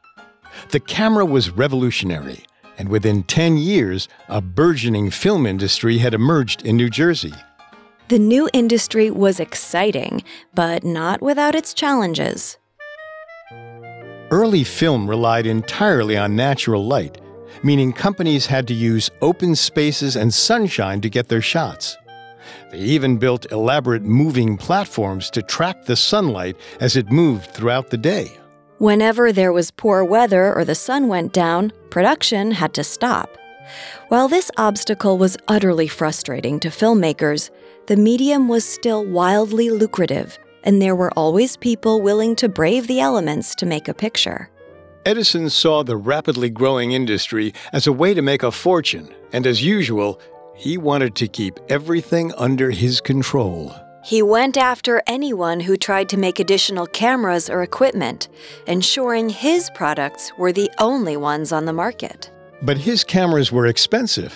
The 0.69 0.79
camera 0.79 1.25
was 1.25 1.49
revolutionary, 1.49 2.45
and 2.77 2.89
within 2.89 3.23
10 3.23 3.57
years, 3.57 4.07
a 4.27 4.41
burgeoning 4.41 5.09
film 5.09 5.45
industry 5.45 5.97
had 5.99 6.13
emerged 6.13 6.65
in 6.65 6.77
New 6.77 6.89
Jersey. 6.89 7.33
The 8.07 8.19
new 8.19 8.49
industry 8.53 9.09
was 9.09 9.39
exciting, 9.39 10.23
but 10.53 10.83
not 10.83 11.21
without 11.21 11.55
its 11.55 11.73
challenges. 11.73 12.57
Early 14.31 14.63
film 14.63 15.07
relied 15.09 15.45
entirely 15.45 16.17
on 16.17 16.35
natural 16.35 16.85
light, 16.85 17.19
meaning 17.65 17.91
companies 17.91 18.45
had 18.45 18.67
to 18.67 18.73
use 18.75 19.09
open 19.21 19.55
spaces 19.55 20.15
and 20.15 20.31
sunshine 20.31 21.01
to 21.01 21.09
get 21.09 21.27
their 21.27 21.41
shots. 21.41 21.97
They 22.71 22.77
even 22.77 23.17
built 23.17 23.51
elaborate 23.51 24.03
moving 24.03 24.55
platforms 24.55 25.31
to 25.31 25.41
track 25.41 25.85
the 25.85 25.95
sunlight 25.95 26.57
as 26.79 26.95
it 26.95 27.11
moved 27.11 27.49
throughout 27.49 27.89
the 27.89 27.97
day. 27.97 28.31
Whenever 28.77 29.31
there 29.31 29.51
was 29.51 29.71
poor 29.71 30.03
weather 30.05 30.53
or 30.53 30.63
the 30.63 30.75
sun 30.75 31.07
went 31.07 31.33
down, 31.33 31.71
production 31.89 32.51
had 32.51 32.73
to 32.75 32.83
stop. 32.83 33.35
While 34.09 34.27
this 34.27 34.51
obstacle 34.57 35.17
was 35.17 35.37
utterly 35.47 35.87
frustrating 35.87 36.59
to 36.59 36.69
filmmakers, 36.69 37.49
the 37.87 37.97
medium 37.97 38.47
was 38.47 38.63
still 38.63 39.03
wildly 39.03 39.71
lucrative, 39.71 40.37
and 40.63 40.79
there 40.79 40.95
were 40.95 41.11
always 41.17 41.57
people 41.57 42.01
willing 42.01 42.35
to 42.35 42.47
brave 42.47 42.85
the 42.85 42.99
elements 42.99 43.55
to 43.55 43.65
make 43.65 43.87
a 43.87 43.93
picture. 43.93 44.49
Edison 45.05 45.51
saw 45.51 45.83
the 45.83 45.97
rapidly 45.97 46.49
growing 46.49 46.93
industry 46.93 47.53
as 47.71 47.85
a 47.85 47.93
way 47.93 48.15
to 48.15 48.23
make 48.23 48.41
a 48.41 48.51
fortune, 48.51 49.13
and 49.31 49.45
as 49.45 49.63
usual, 49.63 50.19
he 50.55 50.79
wanted 50.79 51.13
to 51.15 51.27
keep 51.27 51.59
everything 51.69 52.33
under 52.37 52.71
his 52.71 53.01
control. 53.01 53.71
He 54.03 54.23
went 54.23 54.57
after 54.57 55.03
anyone 55.05 55.59
who 55.59 55.77
tried 55.77 56.09
to 56.09 56.17
make 56.17 56.39
additional 56.39 56.87
cameras 56.87 57.51
or 57.51 57.61
equipment, 57.61 58.29
ensuring 58.65 59.29
his 59.29 59.69
products 59.75 60.31
were 60.39 60.51
the 60.51 60.71
only 60.79 61.17
ones 61.17 61.51
on 61.51 61.65
the 61.65 61.73
market. 61.73 62.31
But 62.63 62.79
his 62.79 63.03
cameras 63.03 63.51
were 63.51 63.67
expensive. 63.67 64.33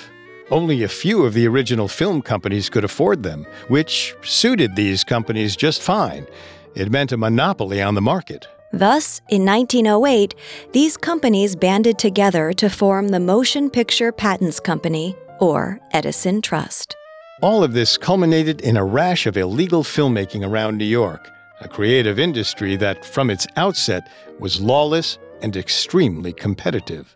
Only 0.51 0.83
a 0.83 0.87
few 0.87 1.25
of 1.25 1.33
the 1.33 1.47
original 1.47 1.87
film 1.87 2.21
companies 2.21 2.69
could 2.69 2.83
afford 2.83 3.23
them, 3.23 3.47
which 3.69 4.15
suited 4.21 4.75
these 4.75 5.03
companies 5.03 5.55
just 5.55 5.81
fine. 5.81 6.27
It 6.75 6.91
meant 6.91 7.11
a 7.11 7.17
monopoly 7.17 7.81
on 7.81 7.95
the 7.95 8.01
market. 8.01 8.47
Thus, 8.71 9.21
in 9.29 9.45
1908, 9.45 10.35
these 10.73 10.95
companies 10.95 11.55
banded 11.55 11.97
together 11.97 12.53
to 12.53 12.69
form 12.69 13.09
the 13.09 13.19
Motion 13.19 13.69
Picture 13.69 14.11
Patents 14.11 14.59
Company, 14.59 15.15
or 15.39 15.79
Edison 15.91 16.41
Trust. 16.41 16.95
All 17.41 17.63
of 17.63 17.73
this 17.73 17.97
culminated 17.97 18.61
in 18.61 18.77
a 18.77 18.85
rash 18.85 19.25
of 19.25 19.37
illegal 19.37 19.83
filmmaking 19.83 20.47
around 20.47 20.77
New 20.77 20.85
York, 20.85 21.31
a 21.61 21.67
creative 21.67 22.19
industry 22.19 22.75
that, 22.75 23.03
from 23.03 23.29
its 23.29 23.47
outset, 23.55 24.09
was 24.39 24.61
lawless 24.61 25.17
and 25.41 25.55
extremely 25.57 26.33
competitive. 26.33 27.15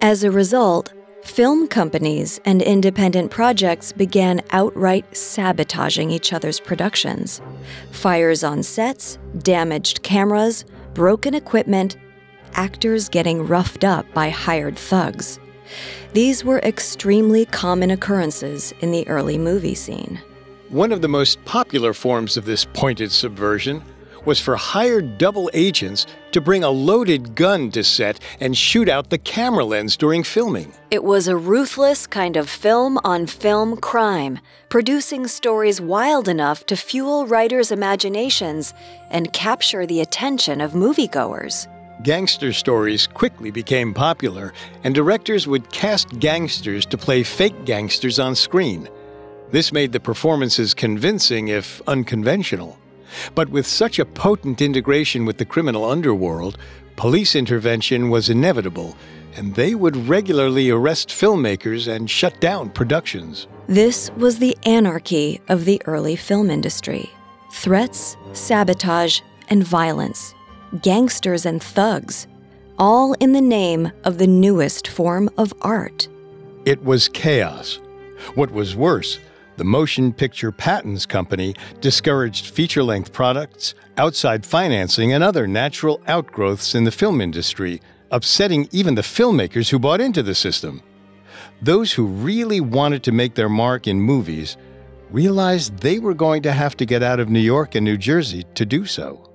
As 0.00 0.24
a 0.24 0.30
result, 0.30 0.92
film 1.22 1.68
companies 1.68 2.40
and 2.44 2.60
independent 2.60 3.30
projects 3.30 3.92
began 3.92 4.42
outright 4.50 5.16
sabotaging 5.16 6.10
each 6.10 6.32
other's 6.32 6.60
productions. 6.60 7.40
Fires 7.90 8.44
on 8.44 8.62
sets, 8.62 9.18
damaged 9.38 10.02
cameras, 10.02 10.64
broken 10.94 11.34
equipment, 11.34 11.96
actors 12.54 13.08
getting 13.08 13.46
roughed 13.46 13.84
up 13.84 14.12
by 14.12 14.28
hired 14.28 14.76
thugs. 14.76 15.38
These 16.12 16.44
were 16.44 16.58
extremely 16.58 17.46
common 17.46 17.90
occurrences 17.90 18.74
in 18.80 18.92
the 18.92 19.08
early 19.08 19.38
movie 19.38 19.74
scene. 19.74 20.20
One 20.68 20.92
of 20.92 21.02
the 21.02 21.08
most 21.08 21.42
popular 21.44 21.94
forms 21.94 22.36
of 22.36 22.44
this 22.44 22.64
pointed 22.64 23.12
subversion 23.12 23.82
was 24.24 24.40
for 24.40 24.56
hired 24.56 25.18
double 25.18 25.50
agents 25.52 26.06
to 26.32 26.40
bring 26.40 26.64
a 26.64 26.70
loaded 26.70 27.34
gun 27.34 27.70
to 27.70 27.84
set 27.84 28.20
and 28.40 28.56
shoot 28.56 28.88
out 28.88 29.10
the 29.10 29.18
camera 29.18 29.64
lens 29.64 29.96
during 29.96 30.22
filming. 30.22 30.72
It 30.90 31.04
was 31.04 31.28
a 31.28 31.36
ruthless 31.36 32.06
kind 32.06 32.36
of 32.36 32.48
film 32.48 32.98
on 33.04 33.26
film 33.26 33.76
crime, 33.76 34.38
producing 34.68 35.26
stories 35.26 35.80
wild 35.80 36.28
enough 36.28 36.64
to 36.66 36.76
fuel 36.76 37.26
writers' 37.26 37.70
imaginations 37.70 38.72
and 39.10 39.32
capture 39.32 39.86
the 39.86 40.00
attention 40.00 40.60
of 40.60 40.72
moviegoers. 40.72 41.66
Gangster 42.02 42.52
stories 42.52 43.06
quickly 43.06 43.50
became 43.50 43.94
popular, 43.94 44.52
and 44.82 44.94
directors 44.94 45.46
would 45.46 45.70
cast 45.70 46.18
gangsters 46.18 46.84
to 46.86 46.98
play 46.98 47.22
fake 47.22 47.64
gangsters 47.64 48.18
on 48.18 48.34
screen. 48.34 48.88
This 49.52 49.72
made 49.72 49.92
the 49.92 50.00
performances 50.00 50.74
convincing, 50.74 51.48
if 51.48 51.80
unconventional. 51.86 52.78
But 53.34 53.48
with 53.48 53.66
such 53.66 53.98
a 53.98 54.04
potent 54.04 54.60
integration 54.60 55.24
with 55.24 55.38
the 55.38 55.44
criminal 55.44 55.84
underworld, 55.84 56.58
police 56.96 57.34
intervention 57.34 58.10
was 58.10 58.28
inevitable, 58.28 58.96
and 59.36 59.54
they 59.54 59.74
would 59.74 60.08
regularly 60.08 60.70
arrest 60.70 61.08
filmmakers 61.08 61.88
and 61.88 62.10
shut 62.10 62.40
down 62.40 62.70
productions. 62.70 63.46
This 63.66 64.10
was 64.16 64.38
the 64.38 64.56
anarchy 64.64 65.40
of 65.48 65.64
the 65.64 65.80
early 65.86 66.16
film 66.16 66.50
industry 66.50 67.10
threats, 67.50 68.16
sabotage, 68.32 69.20
and 69.48 69.62
violence 69.62 70.34
gangsters 70.80 71.44
and 71.44 71.62
thugs, 71.62 72.26
all 72.78 73.12
in 73.14 73.32
the 73.32 73.40
name 73.40 73.92
of 74.04 74.18
the 74.18 74.26
newest 74.26 74.88
form 74.88 75.28
of 75.36 75.52
art. 75.60 76.08
It 76.64 76.82
was 76.82 77.08
chaos. 77.08 77.78
What 78.34 78.52
was 78.52 78.74
worse, 78.74 79.18
the 79.62 79.68
Motion 79.68 80.12
Picture 80.12 80.50
Patents 80.50 81.06
Company 81.06 81.54
discouraged 81.80 82.46
feature 82.46 82.82
length 82.82 83.12
products, 83.12 83.76
outside 83.96 84.44
financing, 84.44 85.12
and 85.12 85.22
other 85.22 85.46
natural 85.46 86.02
outgrowths 86.08 86.74
in 86.74 86.82
the 86.82 86.90
film 86.90 87.20
industry, 87.20 87.80
upsetting 88.10 88.68
even 88.72 88.96
the 88.96 89.02
filmmakers 89.02 89.70
who 89.70 89.78
bought 89.78 90.00
into 90.00 90.20
the 90.20 90.34
system. 90.34 90.82
Those 91.60 91.92
who 91.92 92.06
really 92.06 92.60
wanted 92.60 93.04
to 93.04 93.12
make 93.12 93.36
their 93.36 93.48
mark 93.48 93.86
in 93.86 94.00
movies 94.00 94.56
realized 95.12 95.78
they 95.78 96.00
were 96.00 96.12
going 96.12 96.42
to 96.42 96.50
have 96.50 96.76
to 96.78 96.84
get 96.84 97.04
out 97.04 97.20
of 97.20 97.30
New 97.30 97.38
York 97.38 97.76
and 97.76 97.84
New 97.84 97.96
Jersey 97.96 98.44
to 98.56 98.66
do 98.66 98.84
so. 98.84 99.30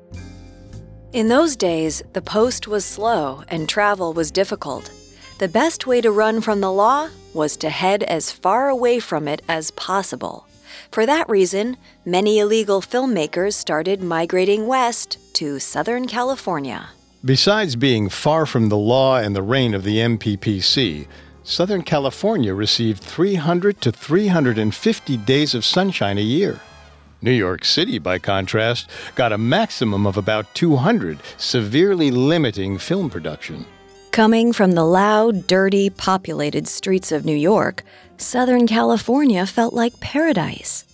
In 1.13 1.29
those 1.29 1.55
days, 1.55 2.03
the 2.11 2.21
post 2.21 2.67
was 2.67 2.83
slow 2.83 3.45
and 3.47 3.69
travel 3.69 4.11
was 4.11 4.29
difficult. 4.29 4.91
The 5.39 5.47
best 5.47 5.87
way 5.87 6.01
to 6.01 6.11
run 6.11 6.41
from 6.41 6.59
the 6.59 6.71
law 6.73 7.09
was 7.37 7.55
to 7.57 7.69
head 7.69 8.03
as 8.03 8.31
far 8.31 8.67
away 8.67 8.99
from 8.99 9.27
it 9.27 9.41
as 9.47 9.71
possible. 9.71 10.45
For 10.91 11.05
that 11.05 11.29
reason, 11.29 11.77
many 12.05 12.39
illegal 12.39 12.81
filmmakers 12.81 13.53
started 13.53 14.01
migrating 14.01 14.67
west 14.67 15.17
to 15.35 15.59
Southern 15.59 16.07
California. 16.07 16.89
Besides 17.23 17.75
being 17.75 18.09
far 18.09 18.45
from 18.45 18.69
the 18.69 18.77
law 18.77 19.17
and 19.17 19.35
the 19.35 19.41
reign 19.41 19.73
of 19.73 19.83
the 19.83 19.97
MPPC, 19.97 21.07
Southern 21.43 21.83
California 21.83 22.53
received 22.53 23.01
300 23.01 23.79
to 23.81 23.91
350 23.91 25.17
days 25.17 25.55
of 25.55 25.63
sunshine 25.63 26.17
a 26.17 26.21
year. 26.21 26.59
New 27.21 27.31
York 27.31 27.65
City, 27.65 27.99
by 27.99 28.19
contrast, 28.19 28.89
got 29.15 29.31
a 29.31 29.37
maximum 29.37 30.05
of 30.05 30.17
about 30.17 30.53
200, 30.53 31.19
severely 31.37 32.11
limiting 32.11 32.77
film 32.77 33.09
production. 33.09 33.65
Coming 34.17 34.51
from 34.51 34.71
the 34.71 34.83
loud, 34.83 35.45
dirty, 35.45 35.91
populated 35.91 36.67
streets 36.67 37.11
of 37.11 37.23
New 37.23 37.35
York, 37.35 37.83
Southern 38.17 38.65
California 38.65 39.45
felt 39.45 39.75
like 39.75 39.99
paradise. 39.99 40.85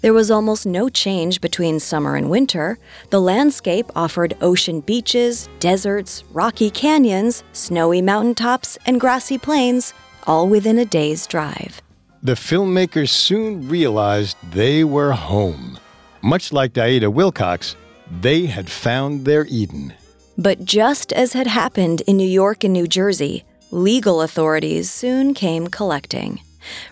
There 0.00 0.12
was 0.12 0.30
almost 0.30 0.64
no 0.64 0.88
change 0.88 1.40
between 1.40 1.80
summer 1.80 2.14
and 2.14 2.30
winter. 2.30 2.78
The 3.10 3.20
landscape 3.20 3.86
offered 3.96 4.36
ocean 4.40 4.78
beaches, 4.80 5.48
deserts, 5.58 6.22
rocky 6.32 6.70
canyons, 6.70 7.42
snowy 7.52 8.00
mountaintops, 8.00 8.78
and 8.86 9.00
grassy 9.00 9.38
plains, 9.38 9.92
all 10.28 10.46
within 10.46 10.78
a 10.78 10.84
day's 10.84 11.26
drive. 11.26 11.82
The 12.22 12.34
filmmakers 12.34 13.08
soon 13.08 13.68
realized 13.68 14.36
they 14.52 14.84
were 14.84 15.10
home. 15.10 15.80
Much 16.22 16.52
like 16.52 16.74
Daeida 16.74 17.12
Wilcox, 17.12 17.74
they 18.20 18.46
had 18.46 18.70
found 18.70 19.24
their 19.24 19.46
Eden. 19.46 19.94
But 20.40 20.64
just 20.64 21.12
as 21.12 21.32
had 21.32 21.48
happened 21.48 22.02
in 22.02 22.16
New 22.16 22.28
York 22.28 22.62
and 22.62 22.72
New 22.72 22.86
Jersey, 22.86 23.42
legal 23.72 24.22
authorities 24.22 24.88
soon 24.88 25.34
came 25.34 25.66
collecting. 25.66 26.40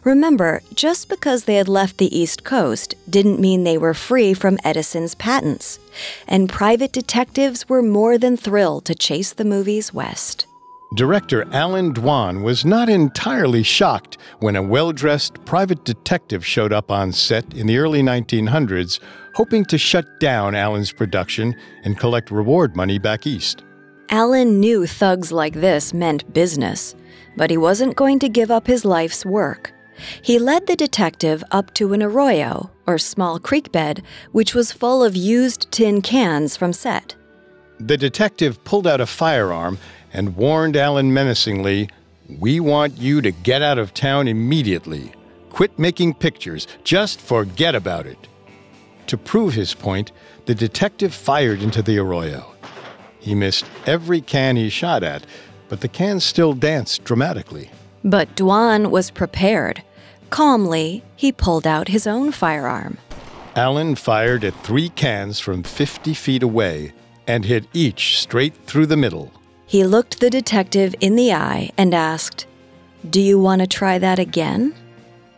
Remember, 0.02 0.62
just 0.74 1.08
because 1.08 1.44
they 1.44 1.54
had 1.54 1.68
left 1.68 1.98
the 1.98 2.16
East 2.16 2.42
Coast 2.42 2.96
didn't 3.08 3.40
mean 3.40 3.62
they 3.62 3.78
were 3.78 3.94
free 3.94 4.34
from 4.34 4.58
Edison's 4.64 5.14
patents, 5.14 5.78
and 6.26 6.48
private 6.48 6.90
detectives 6.90 7.68
were 7.68 7.82
more 7.82 8.18
than 8.18 8.36
thrilled 8.36 8.84
to 8.86 8.96
chase 8.96 9.32
the 9.32 9.44
movies 9.44 9.94
west. 9.94 10.46
Director 10.94 11.46
Allan 11.52 11.92
Dwan 11.92 12.42
was 12.42 12.64
not 12.64 12.88
entirely 12.88 13.62
shocked 13.62 14.18
when 14.38 14.56
a 14.56 14.62
well 14.62 14.92
dressed 14.92 15.44
private 15.44 15.84
detective 15.84 16.46
showed 16.46 16.72
up 16.72 16.90
on 16.90 17.12
set 17.12 17.54
in 17.54 17.66
the 17.66 17.78
early 17.78 18.02
1900s, 18.02 18.98
hoping 19.36 19.66
to 19.66 19.76
shut 19.76 20.18
down 20.18 20.54
Allan's 20.54 20.90
production 20.90 21.54
and 21.84 21.98
collect 21.98 22.30
reward 22.30 22.74
money 22.74 22.98
back 22.98 23.26
east. 23.26 23.64
Allan 24.08 24.60
knew 24.60 24.86
thugs 24.86 25.30
like 25.30 25.52
this 25.52 25.92
meant 25.92 26.32
business, 26.32 26.94
but 27.36 27.50
he 27.50 27.58
wasn't 27.58 27.96
going 27.96 28.18
to 28.18 28.30
give 28.30 28.50
up 28.50 28.66
his 28.66 28.86
life's 28.86 29.26
work. 29.26 29.74
He 30.22 30.38
led 30.38 30.66
the 30.66 30.74
detective 30.74 31.44
up 31.50 31.74
to 31.74 31.92
an 31.92 32.02
arroyo, 32.02 32.70
or 32.86 32.96
small 32.96 33.38
creek 33.38 33.70
bed, 33.72 34.02
which 34.32 34.54
was 34.54 34.72
full 34.72 35.04
of 35.04 35.14
used 35.14 35.70
tin 35.70 36.00
cans 36.00 36.56
from 36.56 36.72
set. 36.72 37.14
The 37.78 37.98
detective 37.98 38.64
pulled 38.64 38.86
out 38.86 39.02
a 39.02 39.06
firearm 39.06 39.76
and 40.14 40.34
warned 40.34 40.78
Allan 40.78 41.12
menacingly 41.12 41.90
We 42.38 42.58
want 42.58 42.96
you 42.96 43.20
to 43.20 43.32
get 43.32 43.60
out 43.60 43.76
of 43.76 43.92
town 43.92 44.28
immediately. 44.28 45.12
Quit 45.50 45.78
making 45.78 46.14
pictures. 46.14 46.66
Just 46.84 47.20
forget 47.20 47.74
about 47.74 48.06
it. 48.06 48.28
To 49.08 49.16
prove 49.16 49.54
his 49.54 49.74
point, 49.74 50.12
the 50.46 50.54
detective 50.54 51.14
fired 51.14 51.62
into 51.62 51.82
the 51.82 51.98
arroyo. 51.98 52.54
He 53.20 53.34
missed 53.34 53.66
every 53.86 54.20
can 54.20 54.56
he 54.56 54.68
shot 54.68 55.02
at, 55.02 55.24
but 55.68 55.80
the 55.80 55.88
cans 55.88 56.24
still 56.24 56.52
danced 56.52 57.04
dramatically. 57.04 57.70
But 58.04 58.36
Dwan 58.36 58.90
was 58.90 59.10
prepared. 59.10 59.82
Calmly, 60.30 61.02
he 61.16 61.32
pulled 61.32 61.66
out 61.66 61.88
his 61.88 62.06
own 62.06 62.32
firearm. 62.32 62.98
Allan 63.56 63.94
fired 63.94 64.44
at 64.44 64.54
three 64.64 64.90
cans 64.90 65.40
from 65.40 65.62
50 65.62 66.14
feet 66.14 66.42
away 66.42 66.92
and 67.26 67.44
hit 67.44 67.66
each 67.72 68.20
straight 68.20 68.54
through 68.66 68.86
the 68.86 68.96
middle. 68.96 69.32
He 69.66 69.82
looked 69.84 70.20
the 70.20 70.30
detective 70.30 70.94
in 71.00 71.16
the 71.16 71.32
eye 71.32 71.70
and 71.76 71.94
asked, 71.94 72.46
Do 73.08 73.20
you 73.20 73.38
want 73.38 73.62
to 73.62 73.66
try 73.66 73.98
that 73.98 74.18
again? 74.18 74.74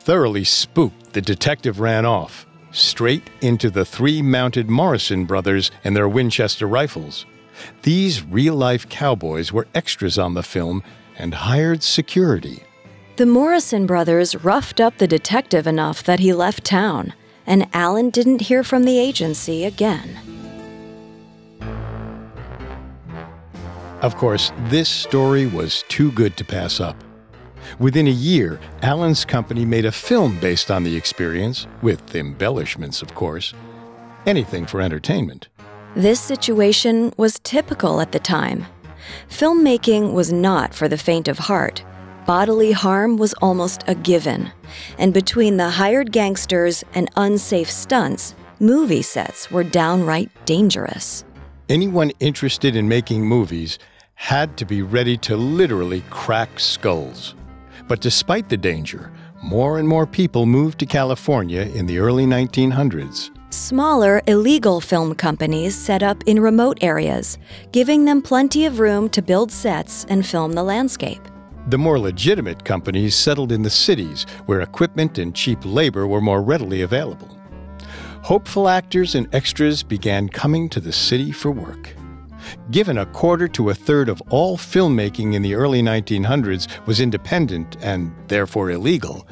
Thoroughly 0.00 0.44
spooked, 0.44 1.12
the 1.12 1.22
detective 1.22 1.80
ran 1.80 2.04
off, 2.04 2.46
straight 2.70 3.30
into 3.40 3.70
the 3.70 3.84
three 3.84 4.22
mounted 4.22 4.68
Morrison 4.68 5.24
brothers 5.24 5.70
and 5.84 5.96
their 5.96 6.08
Winchester 6.08 6.66
rifles. 6.66 7.26
These 7.82 8.22
real 8.22 8.54
life 8.54 8.88
cowboys 8.88 9.52
were 9.52 9.66
extras 9.74 10.18
on 10.18 10.34
the 10.34 10.42
film 10.42 10.82
and 11.16 11.34
hired 11.34 11.82
security. 11.82 12.62
The 13.16 13.26
Morrison 13.26 13.86
brothers 13.86 14.36
roughed 14.36 14.80
up 14.80 14.98
the 14.98 15.08
detective 15.08 15.66
enough 15.66 16.04
that 16.04 16.20
he 16.20 16.32
left 16.32 16.64
town, 16.64 17.14
and 17.46 17.66
Allan 17.72 18.10
didn't 18.10 18.42
hear 18.42 18.62
from 18.62 18.84
the 18.84 18.98
agency 18.98 19.64
again. 19.64 20.18
Of 24.02 24.16
course, 24.16 24.52
this 24.66 24.88
story 24.88 25.46
was 25.46 25.82
too 25.88 26.12
good 26.12 26.36
to 26.36 26.44
pass 26.44 26.78
up. 26.78 26.94
Within 27.78 28.06
a 28.06 28.10
year, 28.10 28.60
Allan's 28.82 29.24
company 29.24 29.64
made 29.64 29.84
a 29.84 29.92
film 29.92 30.38
based 30.40 30.70
on 30.70 30.84
the 30.84 30.96
experience, 30.96 31.66
with 31.82 32.14
embellishments, 32.14 33.02
of 33.02 33.14
course. 33.14 33.54
Anything 34.26 34.66
for 34.66 34.80
entertainment. 34.80 35.48
This 35.94 36.20
situation 36.20 37.12
was 37.16 37.40
typical 37.44 38.00
at 38.00 38.12
the 38.12 38.18
time. 38.18 38.66
Filmmaking 39.30 40.12
was 40.12 40.32
not 40.32 40.74
for 40.74 40.88
the 40.88 40.98
faint 40.98 41.28
of 41.28 41.38
heart. 41.38 41.84
Bodily 42.26 42.72
harm 42.72 43.16
was 43.16 43.32
almost 43.34 43.84
a 43.86 43.94
given, 43.94 44.52
and 44.98 45.14
between 45.14 45.56
the 45.56 45.70
hired 45.70 46.12
gangsters 46.12 46.84
and 46.92 47.08
unsafe 47.16 47.70
stunts, 47.70 48.34
movie 48.60 49.02
sets 49.02 49.50
were 49.50 49.64
downright 49.64 50.30
dangerous. 50.44 51.24
Anyone 51.70 52.12
interested 52.20 52.76
in 52.76 52.86
making 52.86 53.24
movies 53.24 53.78
had 54.14 54.56
to 54.58 54.66
be 54.66 54.82
ready 54.82 55.16
to 55.16 55.36
literally 55.36 56.02
crack 56.10 56.60
skulls. 56.60 57.34
But 57.88 58.00
despite 58.00 58.48
the 58.48 58.56
danger, 58.56 59.10
more 59.42 59.78
and 59.78 59.88
more 59.88 60.06
people 60.06 60.46
moved 60.46 60.78
to 60.80 60.86
California 60.86 61.62
in 61.62 61.86
the 61.86 61.98
early 61.98 62.26
1900s. 62.26 63.30
Smaller, 63.50 64.20
illegal 64.26 64.80
film 64.80 65.14
companies 65.14 65.74
set 65.74 66.02
up 66.02 66.22
in 66.26 66.40
remote 66.40 66.78
areas, 66.82 67.38
giving 67.72 68.04
them 68.04 68.20
plenty 68.20 68.66
of 68.66 68.78
room 68.78 69.08
to 69.08 69.22
build 69.22 69.50
sets 69.50 70.04
and 70.10 70.26
film 70.26 70.52
the 70.52 70.62
landscape. 70.62 71.22
The 71.68 71.78
more 71.78 71.98
legitimate 71.98 72.64
companies 72.64 73.14
settled 73.14 73.50
in 73.50 73.62
the 73.62 73.70
cities, 73.70 74.26
where 74.46 74.60
equipment 74.60 75.18
and 75.18 75.34
cheap 75.34 75.58
labor 75.64 76.06
were 76.06 76.20
more 76.20 76.42
readily 76.42 76.82
available 76.82 77.38
hopeful 78.28 78.68
actors 78.68 79.14
and 79.14 79.32
extras 79.34 79.82
began 79.82 80.28
coming 80.28 80.68
to 80.68 80.80
the 80.80 80.92
city 80.92 81.32
for 81.32 81.50
work. 81.50 81.94
Given 82.70 82.98
a 82.98 83.06
quarter 83.06 83.48
to 83.48 83.70
a 83.70 83.74
third 83.74 84.08
of 84.08 84.22
all 84.30 84.56
filmmaking 84.56 85.34
in 85.34 85.42
the 85.42 85.54
early 85.54 85.82
1900s 85.82 86.68
was 86.86 87.00
independent 87.00 87.76
and 87.80 88.12
therefore 88.28 88.70
illegal, 88.70 89.26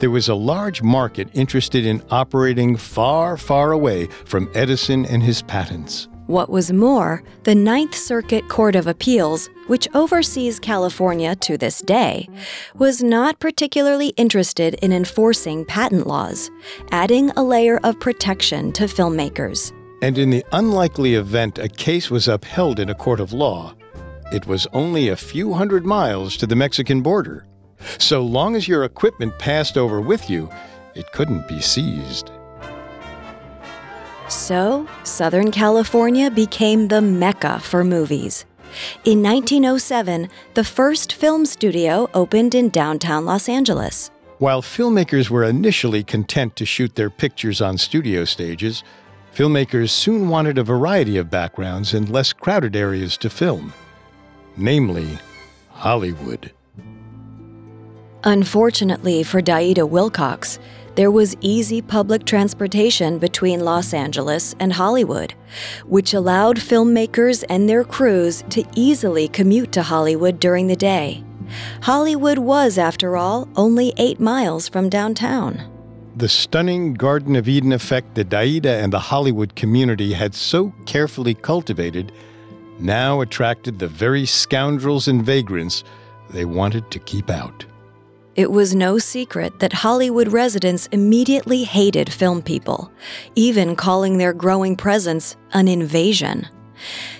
there 0.00 0.10
was 0.10 0.28
a 0.28 0.34
large 0.34 0.82
market 0.82 1.28
interested 1.32 1.84
in 1.84 2.02
operating 2.10 2.76
far, 2.76 3.36
far 3.36 3.72
away 3.72 4.06
from 4.24 4.50
Edison 4.54 5.04
and 5.06 5.22
his 5.22 5.42
patents. 5.42 6.08
What 6.28 6.50
was 6.50 6.70
more, 6.70 7.22
the 7.44 7.54
Ninth 7.54 7.94
Circuit 7.94 8.50
Court 8.50 8.76
of 8.76 8.86
Appeals, 8.86 9.48
which 9.66 9.88
oversees 9.94 10.60
California 10.60 11.34
to 11.36 11.56
this 11.56 11.80
day, 11.80 12.28
was 12.74 13.02
not 13.02 13.40
particularly 13.40 14.08
interested 14.18 14.74
in 14.82 14.92
enforcing 14.92 15.64
patent 15.64 16.06
laws, 16.06 16.50
adding 16.90 17.30
a 17.30 17.42
layer 17.42 17.80
of 17.82 17.98
protection 17.98 18.72
to 18.72 18.84
filmmakers. 18.84 19.72
And 20.00 20.16
in 20.16 20.30
the 20.30 20.44
unlikely 20.52 21.14
event 21.14 21.58
a 21.58 21.68
case 21.68 22.10
was 22.10 22.28
upheld 22.28 22.78
in 22.78 22.88
a 22.88 22.94
court 22.94 23.18
of 23.18 23.32
law, 23.32 23.74
it 24.32 24.46
was 24.46 24.66
only 24.72 25.08
a 25.08 25.16
few 25.16 25.54
hundred 25.54 25.84
miles 25.84 26.36
to 26.36 26.46
the 26.46 26.54
Mexican 26.54 27.00
border. 27.00 27.46
So 27.98 28.22
long 28.22 28.54
as 28.54 28.68
your 28.68 28.84
equipment 28.84 29.38
passed 29.38 29.76
over 29.76 30.00
with 30.00 30.30
you, 30.30 30.50
it 30.94 31.10
couldn't 31.12 31.48
be 31.48 31.60
seized. 31.60 32.30
So, 34.28 34.86
Southern 35.04 35.50
California 35.50 36.30
became 36.30 36.88
the 36.88 37.00
mecca 37.00 37.60
for 37.60 37.82
movies. 37.82 38.44
In 39.04 39.22
1907, 39.22 40.28
the 40.54 40.64
first 40.64 41.14
film 41.14 41.46
studio 41.46 42.10
opened 42.12 42.54
in 42.54 42.68
downtown 42.68 43.24
Los 43.24 43.48
Angeles. 43.48 44.10
While 44.36 44.60
filmmakers 44.60 45.30
were 45.30 45.44
initially 45.44 46.04
content 46.04 46.54
to 46.56 46.66
shoot 46.66 46.94
their 46.94 47.10
pictures 47.10 47.60
on 47.62 47.78
studio 47.78 48.24
stages, 48.24 48.84
filmmakers 49.34 49.90
soon 49.90 50.28
wanted 50.28 50.58
a 50.58 50.64
variety 50.64 51.16
of 51.16 51.30
backgrounds 51.30 51.94
and 51.94 52.08
less 52.08 52.32
crowded 52.32 52.74
areas 52.74 53.16
to 53.18 53.30
film, 53.30 53.72
namely 54.56 55.18
Hollywood. 55.70 56.52
Unfortunately 58.24 59.22
for 59.22 59.40
Daeida 59.40 59.88
Wilcox, 59.88 60.58
there 60.96 61.12
was 61.12 61.36
easy 61.40 61.80
public 61.80 62.24
transportation 62.24 63.18
between 63.18 63.60
Los 63.64 63.94
Angeles 63.94 64.56
and 64.58 64.72
Hollywood, 64.72 65.34
which 65.86 66.12
allowed 66.12 66.56
filmmakers 66.56 67.44
and 67.48 67.68
their 67.68 67.84
crews 67.84 68.42
to 68.50 68.64
easily 68.74 69.28
commute 69.28 69.70
to 69.70 69.82
Hollywood 69.82 70.40
during 70.40 70.66
the 70.66 70.74
day. 70.74 71.22
Hollywood 71.82 72.38
was, 72.38 72.76
after 72.76 73.16
all, 73.16 73.48
only 73.54 73.92
eight 73.96 74.18
miles 74.18 74.68
from 74.68 74.88
downtown. 74.88 75.77
The 76.18 76.28
stunning 76.28 76.94
Garden 76.94 77.36
of 77.36 77.48
Eden 77.48 77.72
effect 77.72 78.16
that 78.16 78.28
Daeida 78.28 78.82
and 78.82 78.92
the 78.92 78.98
Hollywood 78.98 79.54
community 79.54 80.14
had 80.14 80.34
so 80.34 80.74
carefully 80.84 81.32
cultivated 81.32 82.10
now 82.80 83.20
attracted 83.20 83.78
the 83.78 83.86
very 83.86 84.26
scoundrels 84.26 85.06
and 85.06 85.24
vagrants 85.24 85.84
they 86.30 86.44
wanted 86.44 86.90
to 86.90 86.98
keep 86.98 87.30
out. 87.30 87.64
It 88.34 88.50
was 88.50 88.74
no 88.74 88.98
secret 88.98 89.60
that 89.60 89.72
Hollywood 89.72 90.26
residents 90.26 90.88
immediately 90.88 91.62
hated 91.62 92.12
film 92.12 92.42
people, 92.42 92.90
even 93.36 93.76
calling 93.76 94.18
their 94.18 94.32
growing 94.32 94.74
presence 94.74 95.36
an 95.52 95.68
invasion. 95.68 96.48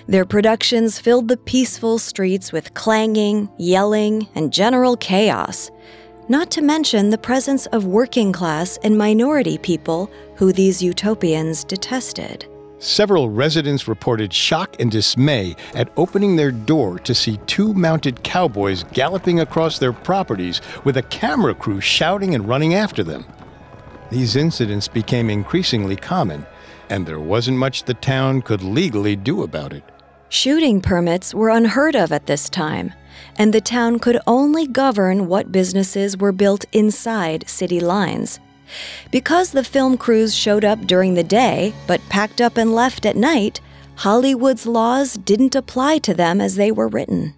Their 0.07 0.25
productions 0.25 0.99
filled 0.99 1.29
the 1.29 1.37
peaceful 1.37 1.99
streets 1.99 2.51
with 2.51 2.73
clanging, 2.73 3.49
yelling, 3.57 4.27
and 4.35 4.51
general 4.51 4.97
chaos, 4.97 5.71
not 6.29 6.51
to 6.51 6.61
mention 6.61 7.09
the 7.09 7.17
presence 7.17 7.65
of 7.67 7.85
working 7.85 8.31
class 8.31 8.77
and 8.83 8.95
minority 8.95 9.57
people 9.57 10.11
who 10.35 10.53
these 10.53 10.81
utopians 10.81 11.63
detested. 11.63 12.45
Several 12.77 13.29
residents 13.29 13.87
reported 13.87 14.31
shock 14.31 14.79
and 14.79 14.91
dismay 14.91 15.55
at 15.73 15.91
opening 15.97 16.35
their 16.35 16.51
door 16.51 16.99
to 16.99 17.15
see 17.15 17.37
two 17.47 17.73
mounted 17.73 18.23
cowboys 18.23 18.83
galloping 18.93 19.39
across 19.39 19.79
their 19.79 19.91
properties 19.91 20.61
with 20.85 20.97
a 20.97 21.03
camera 21.03 21.55
crew 21.55 21.81
shouting 21.81 22.35
and 22.35 22.47
running 22.47 22.75
after 22.75 23.03
them. 23.03 23.25
These 24.11 24.35
incidents 24.35 24.87
became 24.87 25.29
increasingly 25.29 25.95
common, 25.95 26.45
and 26.89 27.05
there 27.05 27.19
wasn't 27.19 27.57
much 27.57 27.83
the 27.83 27.95
town 27.95 28.43
could 28.43 28.61
legally 28.61 29.15
do 29.15 29.43
about 29.43 29.73
it. 29.73 29.83
Shooting 30.31 30.79
permits 30.79 31.33
were 31.33 31.49
unheard 31.49 31.95
of 31.95 32.11
at 32.11 32.27
this 32.27 32.49
time, 32.49 32.93
and 33.37 33.51
the 33.51 33.61
town 33.61 33.97
could 33.97 34.19
only 34.27 34.67
govern 34.67 35.27
what 35.27 35.51
businesses 35.51 36.15
were 36.17 36.31
built 36.31 36.65
inside 36.71 37.49
city 37.49 37.79
lines. 37.79 38.39
Because 39.09 39.51
the 39.51 39.63
film 39.63 39.97
crews 39.97 40.35
showed 40.35 40.63
up 40.63 40.81
during 40.85 41.15
the 41.15 41.23
day 41.23 41.73
but 41.87 41.99
packed 42.09 42.41
up 42.41 42.57
and 42.57 42.75
left 42.75 43.07
at 43.07 43.15
night, 43.15 43.59
Hollywood's 43.95 44.67
laws 44.67 45.15
didn't 45.15 45.55
apply 45.55 45.97
to 45.97 46.13
them 46.13 46.39
as 46.39 46.57
they 46.57 46.71
were 46.71 46.87
written. 46.87 47.33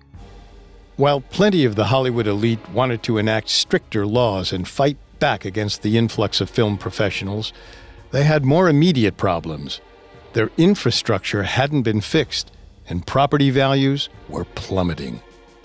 While 0.98 1.22
plenty 1.22 1.64
of 1.64 1.76
the 1.76 1.86
Hollywood 1.86 2.28
elite 2.28 2.70
wanted 2.72 3.04
to 3.04 3.18
enact 3.18 3.48
stricter 3.48 4.06
laws 4.06 4.52
and 4.52 4.68
fight 4.68 4.98
back 5.18 5.46
against 5.46 5.82
the 5.82 5.98
influx 5.98 6.42
of 6.42 6.50
film 6.50 6.78
professionals, 6.78 7.54
they 8.12 8.26
had 8.26 8.44
more 8.44 8.68
immediate 8.68 9.16
problems. 9.16 9.80
Their 10.34 10.52
infrastructure 10.58 11.44
hadn't 11.44 11.84
been 11.84 12.02
fixed, 12.02 12.52
and 12.90 13.06
property 13.06 13.50
values 13.50 14.10
were 14.30 14.46
plummeting. 14.46 15.22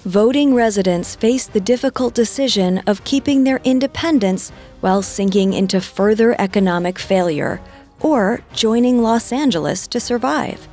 voting 0.07 0.55
residents 0.55 1.17
faced 1.17 1.53
the 1.53 1.61
difficult 1.61 2.15
decision 2.15 2.79
of 2.87 3.03
keeping 3.03 3.43
their 3.43 3.61
independence 3.65 4.53
while 4.81 5.03
sinking 5.03 5.53
into 5.53 5.81
further 5.81 6.41
economic 6.41 6.97
failure 6.97 7.61
or 8.01 8.41
joining 8.53 9.03
Los 9.03 9.33
Angeles 9.33 9.89
to 9.89 9.99
survive. 9.99 10.69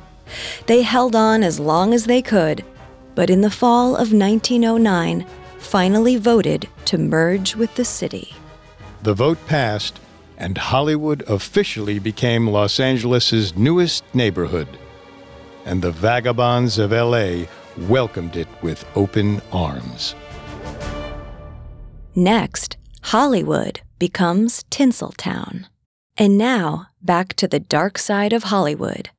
They 0.66 0.82
held 0.82 1.16
on 1.16 1.42
as 1.42 1.58
long 1.58 1.92
as 1.92 2.04
they 2.06 2.22
could, 2.22 2.64
but 3.16 3.28
in 3.28 3.40
the 3.40 3.50
fall 3.50 3.96
of 3.96 4.12
1909, 4.12 5.26
finally 5.58 6.16
voted 6.16 6.68
to 6.84 6.96
merge 6.96 7.56
with 7.56 7.74
the 7.74 7.84
city. 7.84 8.34
The 9.02 9.14
vote 9.14 9.38
passed, 9.46 9.98
and 10.38 10.56
Hollywood 10.56 11.24
officially 11.26 11.98
became 11.98 12.46
Los 12.46 12.78
Angeles's 12.78 13.56
newest 13.56 14.04
neighborhood. 14.14 14.68
And 15.64 15.82
the 15.82 15.90
vagabonds 15.90 16.78
of 16.78 16.92
LA 16.92 17.46
welcomed 17.88 18.36
it 18.36 18.48
with 18.62 18.84
open 18.94 19.40
arms. 19.52 20.14
Next, 22.14 22.76
Hollywood 23.02 23.80
becomes 23.98 24.64
Tinseltown. 24.70 25.66
And 26.16 26.38
now, 26.38 26.88
back 27.02 27.34
to 27.34 27.48
the 27.48 27.58
dark 27.58 27.98
side 27.98 28.32
of 28.32 28.44
Hollywood. 28.44 29.10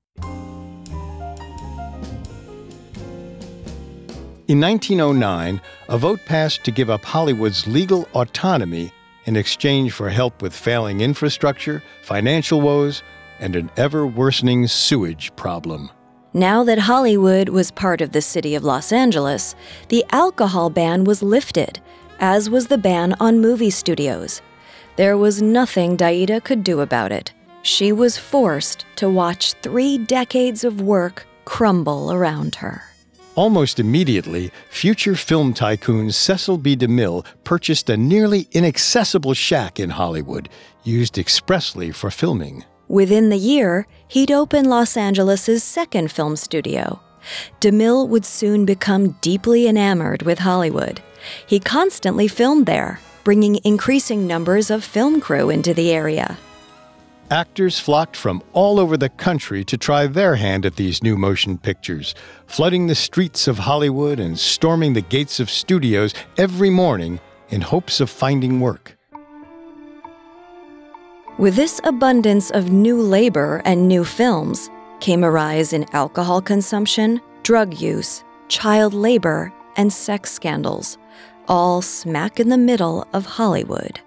In 4.47 4.61
1909, 4.61 5.59
a 5.89 5.97
vote 5.97 6.19
passed 6.25 6.63
to 6.63 6.71
give 6.71 6.89
up 6.89 7.03
Hollywood's 7.03 7.65
legal 7.65 8.07
autonomy 8.13 8.91
in 9.25 9.35
exchange 9.35 9.91
for 9.91 10.09
help 10.09 10.41
with 10.41 10.53
failing 10.53 11.01
infrastructure, 11.01 11.81
financial 12.03 12.61
woes, 12.61 13.01
and 13.39 13.55
an 13.55 13.71
ever 13.75 14.05
worsening 14.05 14.67
sewage 14.67 15.35
problem. 15.35 15.89
Now 16.35 16.65
that 16.65 16.79
Hollywood 16.79 17.47
was 17.47 17.71
part 17.71 18.01
of 18.01 18.11
the 18.11 18.21
city 18.21 18.55
of 18.55 18.63
Los 18.65 18.91
Angeles, 18.91 19.55
the 19.87 20.03
alcohol 20.09 20.69
ban 20.69 21.05
was 21.05 21.23
lifted, 21.23 21.79
as 22.19 22.49
was 22.49 22.67
the 22.67 22.77
ban 22.77 23.15
on 23.21 23.39
movie 23.39 23.69
studios. 23.69 24.41
There 24.97 25.15
was 25.15 25.41
nothing 25.41 25.95
Daeida 25.95 26.43
could 26.43 26.61
do 26.61 26.81
about 26.81 27.13
it. 27.13 27.31
She 27.61 27.93
was 27.93 28.17
forced 28.17 28.85
to 28.97 29.09
watch 29.09 29.53
three 29.61 29.97
decades 29.97 30.65
of 30.65 30.81
work 30.81 31.25
crumble 31.45 32.11
around 32.11 32.55
her. 32.55 32.83
Almost 33.35 33.79
immediately, 33.79 34.51
future 34.69 35.15
film 35.15 35.53
tycoon 35.53 36.11
Cecil 36.11 36.57
B. 36.57 36.75
DeMille 36.75 37.25
purchased 37.45 37.89
a 37.89 37.95
nearly 37.95 38.49
inaccessible 38.51 39.35
shack 39.35 39.79
in 39.79 39.91
Hollywood, 39.91 40.49
used 40.83 41.17
expressly 41.17 41.93
for 41.93 42.11
filming. 42.11 42.65
Within 42.87 43.29
the 43.29 43.37
year, 43.37 43.87
he'd 44.07 44.31
open 44.31 44.65
Los 44.65 44.95
Angeles' 44.95 45.63
second 45.63 46.11
film 46.11 46.35
studio. 46.35 46.99
DeMille 47.59 48.07
would 48.07 48.25
soon 48.25 48.65
become 48.65 49.17
deeply 49.21 49.67
enamored 49.67 50.21
with 50.21 50.39
Hollywood. 50.39 51.01
He 51.47 51.59
constantly 51.59 52.27
filmed 52.27 52.67
there, 52.67 52.99
bringing 53.23 53.59
increasing 53.63 54.27
numbers 54.27 54.69
of 54.69 54.83
film 54.83 55.19
crew 55.19 55.49
into 55.49 55.73
the 55.73 55.91
area. 55.91 56.37
Actors 57.31 57.79
flocked 57.79 58.15
from 58.15 58.43
all 58.53 58.79
over 58.79 58.97
the 58.97 59.09
country 59.09 59.63
to 59.63 59.77
try 59.77 60.05
their 60.05 60.35
hand 60.35 60.63
at 60.63 60.75
these 60.75 61.01
new 61.01 61.17
motion 61.17 61.57
pictures, 61.57 62.13
flooding 62.45 62.85
the 62.85 62.93
streets 62.93 63.47
of 63.47 63.57
Hollywood 63.57 64.19
and 64.19 64.37
storming 64.37 64.93
the 64.93 65.01
gates 65.01 65.39
of 65.39 65.49
studios 65.49 66.13
every 66.37 66.69
morning 66.69 67.19
in 67.49 67.61
hopes 67.61 67.99
of 67.99 68.11
finding 68.11 68.59
work. 68.59 68.95
With 71.37 71.57
this 71.57 71.81
abundance 71.83 72.49
of 72.49 72.71
new 72.71 73.01
labor 73.01 73.61
and 73.65 73.89
new 73.89 74.05
films 74.05 74.69
came 75.01 75.21
a 75.21 75.29
rise 75.29 75.73
in 75.73 75.85
alcohol 75.91 76.41
consumption, 76.41 77.19
drug 77.43 77.81
use, 77.81 78.23
child 78.47 78.93
labor, 78.93 79.51
and 79.75 79.91
sex 79.91 80.31
scandals, 80.31 80.97
all 81.49 81.81
smack 81.81 82.39
in 82.39 82.47
the 82.47 82.57
middle 82.57 83.05
of 83.11 83.25
Hollywood. 83.25 83.99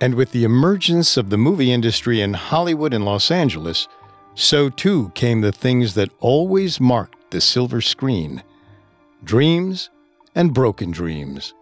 And 0.00 0.14
with 0.14 0.32
the 0.32 0.44
emergence 0.44 1.18
of 1.18 1.28
the 1.28 1.36
movie 1.36 1.70
industry 1.70 2.22
in 2.22 2.32
Hollywood 2.32 2.94
and 2.94 3.04
Los 3.04 3.30
Angeles, 3.30 3.86
so 4.34 4.70
too 4.70 5.12
came 5.14 5.42
the 5.42 5.52
things 5.52 5.92
that 5.96 6.08
always 6.18 6.80
marked 6.80 7.30
the 7.30 7.42
silver 7.42 7.82
screen 7.82 8.42
dreams 9.22 9.90
and 10.34 10.54
broken 10.54 10.90
dreams, 10.90 11.52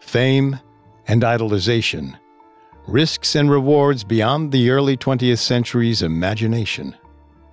fame 0.00 0.58
and 1.06 1.22
idolization, 1.22 2.18
risks 2.86 3.34
and 3.34 3.50
rewards 3.50 4.04
beyond 4.04 4.52
the 4.52 4.70
early 4.70 4.96
20th 4.96 5.38
century's 5.38 6.02
imagination. 6.02 6.96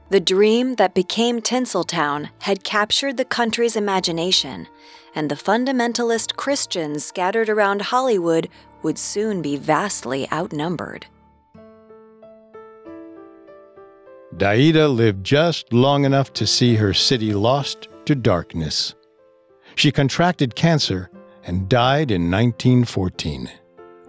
The 0.09 0.19
dream 0.19 0.75
that 0.75 0.93
became 0.93 1.41
Tinseltown 1.41 2.29
had 2.41 2.63
captured 2.63 3.17
the 3.17 3.25
country's 3.25 3.75
imagination, 3.75 4.67
and 5.15 5.29
the 5.29 5.35
fundamentalist 5.35 6.35
Christians 6.35 7.03
scattered 7.03 7.49
around 7.49 7.81
Hollywood 7.81 8.47
would 8.83 8.99
soon 8.99 9.41
be 9.41 9.55
vastly 9.55 10.31
outnumbered. 10.31 11.07
Daeida 14.37 14.87
lived 14.87 15.23
just 15.23 15.71
long 15.73 16.05
enough 16.05 16.33
to 16.33 16.47
see 16.47 16.75
her 16.75 16.93
city 16.93 17.33
lost 17.33 17.87
to 18.05 18.15
darkness. 18.15 18.95
She 19.75 19.91
contracted 19.91 20.55
cancer 20.55 21.09
and 21.43 21.69
died 21.69 22.11
in 22.11 22.29
1914. 22.29 23.49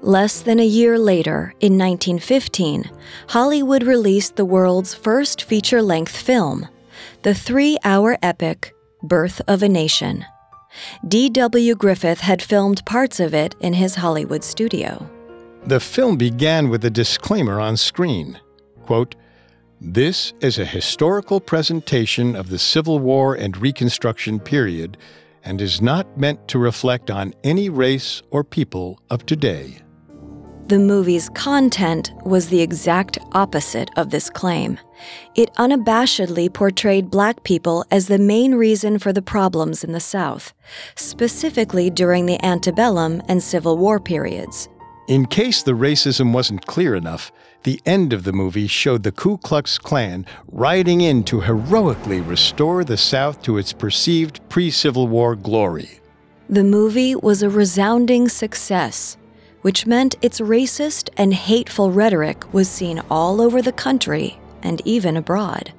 Less 0.05 0.43
than 0.43 0.61
a 0.61 0.67
year 0.67 0.99
later, 0.99 1.55
in 1.61 1.79
1915, 1.79 2.90
Hollywood 3.29 3.83
released 3.83 4.37
the 4.37 4.45
world's 4.45 4.93
first 4.93 5.40
feature 5.40 5.81
length 5.81 6.14
film, 6.14 6.69
the 7.23 7.35
three 7.35 7.79
hour 7.85 8.19
epic 8.23 8.75
Birth 9.03 9.40
of 9.49 9.62
a 9.62 9.69
Nation. 9.71 10.27
D.W. 11.09 11.75
Griffith 11.77 12.21
had 12.21 12.43
filmed 12.43 12.85
parts 12.85 13.19
of 13.19 13.33
it 13.33 13.55
in 13.61 13.73
his 13.73 13.95
Hollywood 13.95 14.45
studio. 14.45 15.09
The 15.64 15.81
film 15.81 16.19
began 16.19 16.69
with 16.69 16.85
a 16.85 16.90
disclaimer 16.90 17.59
on 17.59 17.79
screen 17.79 18.38
quote, 18.83 19.14
This 19.81 20.35
is 20.43 20.59
a 20.59 20.67
historical 20.67 21.40
presentation 21.40 22.37
of 22.37 22.51
the 22.51 22.59
Civil 22.59 22.99
War 22.99 23.35
and 23.35 23.57
Reconstruction 23.57 24.38
period 24.38 24.99
and 25.43 25.62
is 25.62 25.81
not 25.81 26.19
meant 26.19 26.47
to 26.49 26.59
reflect 26.59 27.11
on 27.11 27.33
any 27.43 27.71
race 27.71 28.21
or 28.31 28.45
people 28.45 29.01
of 29.09 29.25
today. 29.25 29.79
The 30.68 30.79
movie's 30.79 31.29
content 31.29 32.11
was 32.24 32.48
the 32.48 32.62
exact 32.62 33.18
opposite 33.33 33.90
of 33.96 34.09
this 34.09 34.31
claim. 34.31 34.79
It 35.35 35.53
unabashedly 35.59 36.50
portrayed 36.55 37.11
black 37.11 37.44
people 37.44 37.85
as 37.90 38.09
the 38.09 38.18
main 38.18 38.55
reason 38.55 38.98
for 38.98 39.12
the 39.12 39.20
problems 39.20 39.85
in 39.85 39.92
the 39.92 40.00
South, 40.00 40.55
specifically 40.94 41.90
during 41.90 42.24
the 42.24 42.42
antebellum 42.42 43.20
and 43.29 43.42
Civil 43.42 43.77
War 43.77 44.00
periods. 44.00 44.70
In 45.07 45.27
case 45.27 45.62
the 45.62 45.72
racism 45.72 46.33
wasn't 46.33 46.64
clear 46.64 46.94
enough, 46.94 47.31
the 47.64 47.79
end 47.85 48.14
of 48.14 48.24
the 48.24 48.33
movie 48.33 48.66
showed 48.66 49.03
the 49.03 49.12
Ku 49.12 49.37
Klux 49.37 49.77
Klan 49.77 50.24
riding 50.50 51.03
in 51.03 51.24
to 51.24 51.40
heroically 51.40 52.22
restore 52.22 52.85
the 52.85 52.96
South 52.96 53.42
to 53.42 53.59
its 53.59 53.74
perceived 53.74 54.40
pre 54.48 54.70
Civil 54.70 55.09
War 55.09 55.37
glory. 55.37 56.00
The 56.48 56.64
movie 56.64 57.14
was 57.14 57.42
a 57.42 57.50
resounding 57.50 58.31
success 58.31 59.18
which 59.64 59.87
meant 59.87 60.14
its 60.20 60.40
racist 60.40 61.09
and 61.16 61.33
hateful 61.33 61.90
rhetoric 61.90 62.53
was 62.53 62.68
seen 62.68 63.00
all 63.11 63.40
over 63.40 63.62
the 63.62 63.72
country 63.72 64.38
and 64.62 64.83
even 64.85 65.16
abroad. 65.16 65.72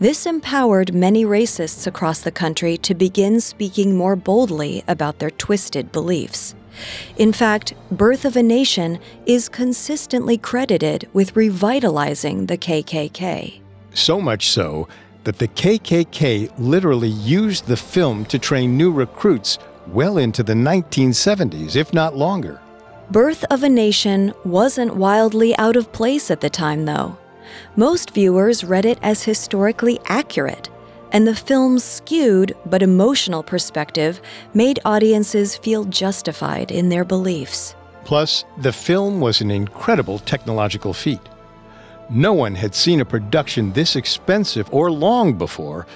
This 0.00 0.24
empowered 0.24 0.94
many 0.94 1.22
racists 1.26 1.86
across 1.86 2.20
the 2.20 2.30
country 2.30 2.78
to 2.78 2.94
begin 2.94 3.42
speaking 3.42 3.94
more 3.94 4.16
boldly 4.16 4.82
about 4.88 5.18
their 5.18 5.30
twisted 5.30 5.92
beliefs. 5.92 6.54
In 7.18 7.34
fact, 7.34 7.74
Birth 7.90 8.24
of 8.24 8.34
a 8.34 8.42
Nation 8.42 8.98
is 9.26 9.46
consistently 9.50 10.38
credited 10.38 11.06
with 11.12 11.36
revitalizing 11.36 12.46
the 12.46 12.56
KKK. 12.56 13.60
So 13.92 14.22
much 14.22 14.48
so 14.48 14.88
that 15.24 15.36
the 15.36 15.48
KKK 15.48 16.50
literally 16.56 17.10
used 17.10 17.66
the 17.66 17.76
film 17.76 18.24
to 18.24 18.38
train 18.38 18.78
new 18.78 18.90
recruits 18.90 19.58
well 19.88 20.16
into 20.16 20.42
the 20.42 20.54
1970s, 20.54 21.76
if 21.76 21.92
not 21.92 22.16
longer. 22.16 22.58
Birth 23.10 23.44
of 23.50 23.62
a 23.62 23.68
Nation 23.68 24.32
wasn't 24.44 24.96
wildly 24.96 25.56
out 25.58 25.76
of 25.76 25.92
place 25.92 26.30
at 26.30 26.40
the 26.40 26.48
time, 26.48 26.84
though. 26.84 27.18
Most 27.76 28.10
viewers 28.12 28.64
read 28.64 28.86
it 28.86 28.98
as 29.02 29.22
historically 29.22 30.00
accurate, 30.06 30.70
and 31.10 31.26
the 31.26 31.34
film's 31.34 31.84
skewed 31.84 32.56
but 32.64 32.82
emotional 32.82 33.42
perspective 33.42 34.22
made 34.54 34.80
audiences 34.84 35.56
feel 35.56 35.84
justified 35.84 36.70
in 36.70 36.88
their 36.88 37.04
beliefs. 37.04 37.74
Plus, 38.04 38.44
the 38.58 38.72
film 38.72 39.20
was 39.20 39.40
an 39.40 39.50
incredible 39.50 40.18
technological 40.20 40.94
feat. 40.94 41.20
No 42.08 42.32
one 42.32 42.54
had 42.54 42.74
seen 42.74 43.00
a 43.00 43.04
production 43.04 43.72
this 43.72 43.94
expensive 43.96 44.72
or 44.72 44.90
long 44.90 45.34
before, 45.34 45.86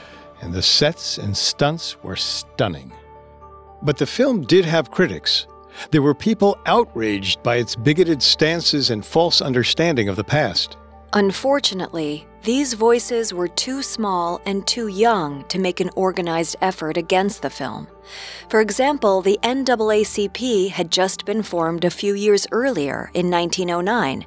and 0.42 0.53
the 0.53 0.62
sets 0.62 1.19
and 1.19 1.35
stunts 1.35 2.03
were 2.03 2.16
stunning. 2.16 2.92
But 3.83 3.97
the 3.97 4.07
film 4.07 4.42
did 4.42 4.64
have 4.64 4.90
critics 4.90 5.47
there 5.91 6.03
were 6.03 6.15
people 6.15 6.59
outraged 6.67 7.43
by 7.43 7.57
its 7.57 7.77
bigoted 7.77 8.23
stances 8.23 8.91
and 8.91 9.05
false 9.05 9.41
understanding 9.41 10.09
of 10.09 10.17
the 10.17 10.25
past. 10.25 10.77
Unfortunately, 11.12 12.27
these 12.43 12.75
voices 12.75 13.33
were 13.33 13.49
too 13.49 13.83
small 13.83 14.41
and 14.47 14.67
too 14.67 14.89
young 14.89 15.45
to 15.49 15.59
make 15.59 15.81
an 15.81 15.91
organized 15.97 16.57
effort 16.61 16.97
against 16.97 17.43
the 17.43 17.51
film. 17.51 17.89
For 18.49 18.61
example, 18.61 19.23
the 19.23 19.39
NAACP 19.43 20.71
had 20.71 20.93
just 20.93 21.25
been 21.25 21.43
formed 21.43 21.85
a 21.85 21.91
few 21.91 22.15
years 22.15 22.47
earlier 22.53 23.11
in 23.15 23.31
1909, 23.31 24.27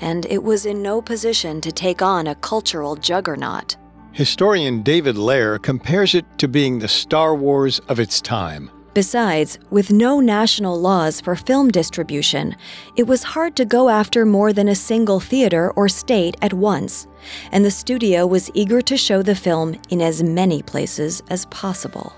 and 0.00 0.26
it 0.26 0.42
was 0.42 0.64
in 0.64 0.80
no 0.82 1.02
position 1.02 1.60
to 1.60 1.72
take 1.72 2.00
on 2.00 2.26
a 2.26 2.36
cultural 2.36 2.96
juggernaut. 2.96 3.76
Historian 4.12 4.82
David 4.82 5.18
Lair 5.18 5.58
compares 5.58 6.14
it 6.14 6.24
to 6.38 6.48
being 6.48 6.78
the 6.78 6.88
Star 6.88 7.34
Wars 7.34 7.80
of 7.88 8.00
its 8.00 8.20
time. 8.20 8.70
Besides, 8.98 9.60
with 9.70 9.92
no 9.92 10.18
national 10.18 10.76
laws 10.80 11.20
for 11.20 11.36
film 11.36 11.70
distribution, 11.70 12.56
it 12.96 13.06
was 13.06 13.22
hard 13.22 13.54
to 13.54 13.64
go 13.64 13.88
after 13.88 14.26
more 14.26 14.52
than 14.52 14.66
a 14.66 14.74
single 14.74 15.20
theater 15.20 15.70
or 15.76 15.88
state 15.88 16.34
at 16.42 16.52
once, 16.52 17.06
and 17.52 17.64
the 17.64 17.70
studio 17.70 18.26
was 18.26 18.50
eager 18.54 18.82
to 18.82 18.96
show 18.96 19.22
the 19.22 19.36
film 19.36 19.80
in 19.88 20.02
as 20.02 20.24
many 20.24 20.62
places 20.62 21.22
as 21.30 21.46
possible. 21.46 22.12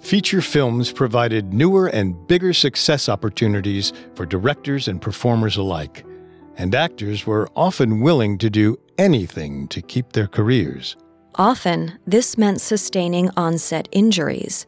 Feature 0.00 0.42
films 0.42 0.92
provided 0.92 1.54
newer 1.54 1.86
and 1.86 2.14
bigger 2.26 2.52
success 2.52 3.08
opportunities 3.08 3.94
for 4.16 4.26
directors 4.26 4.86
and 4.86 5.00
performers 5.00 5.56
alike, 5.56 6.04
and 6.58 6.74
actors 6.74 7.26
were 7.26 7.48
often 7.56 8.00
willing 8.00 8.36
to 8.36 8.50
do 8.50 8.78
anything 8.98 9.66
to 9.68 9.80
keep 9.80 10.12
their 10.12 10.26
careers. 10.26 10.94
Often, 11.34 11.98
this 12.06 12.36
meant 12.36 12.60
sustaining 12.60 13.30
onset 13.36 13.88
injuries. 13.92 14.66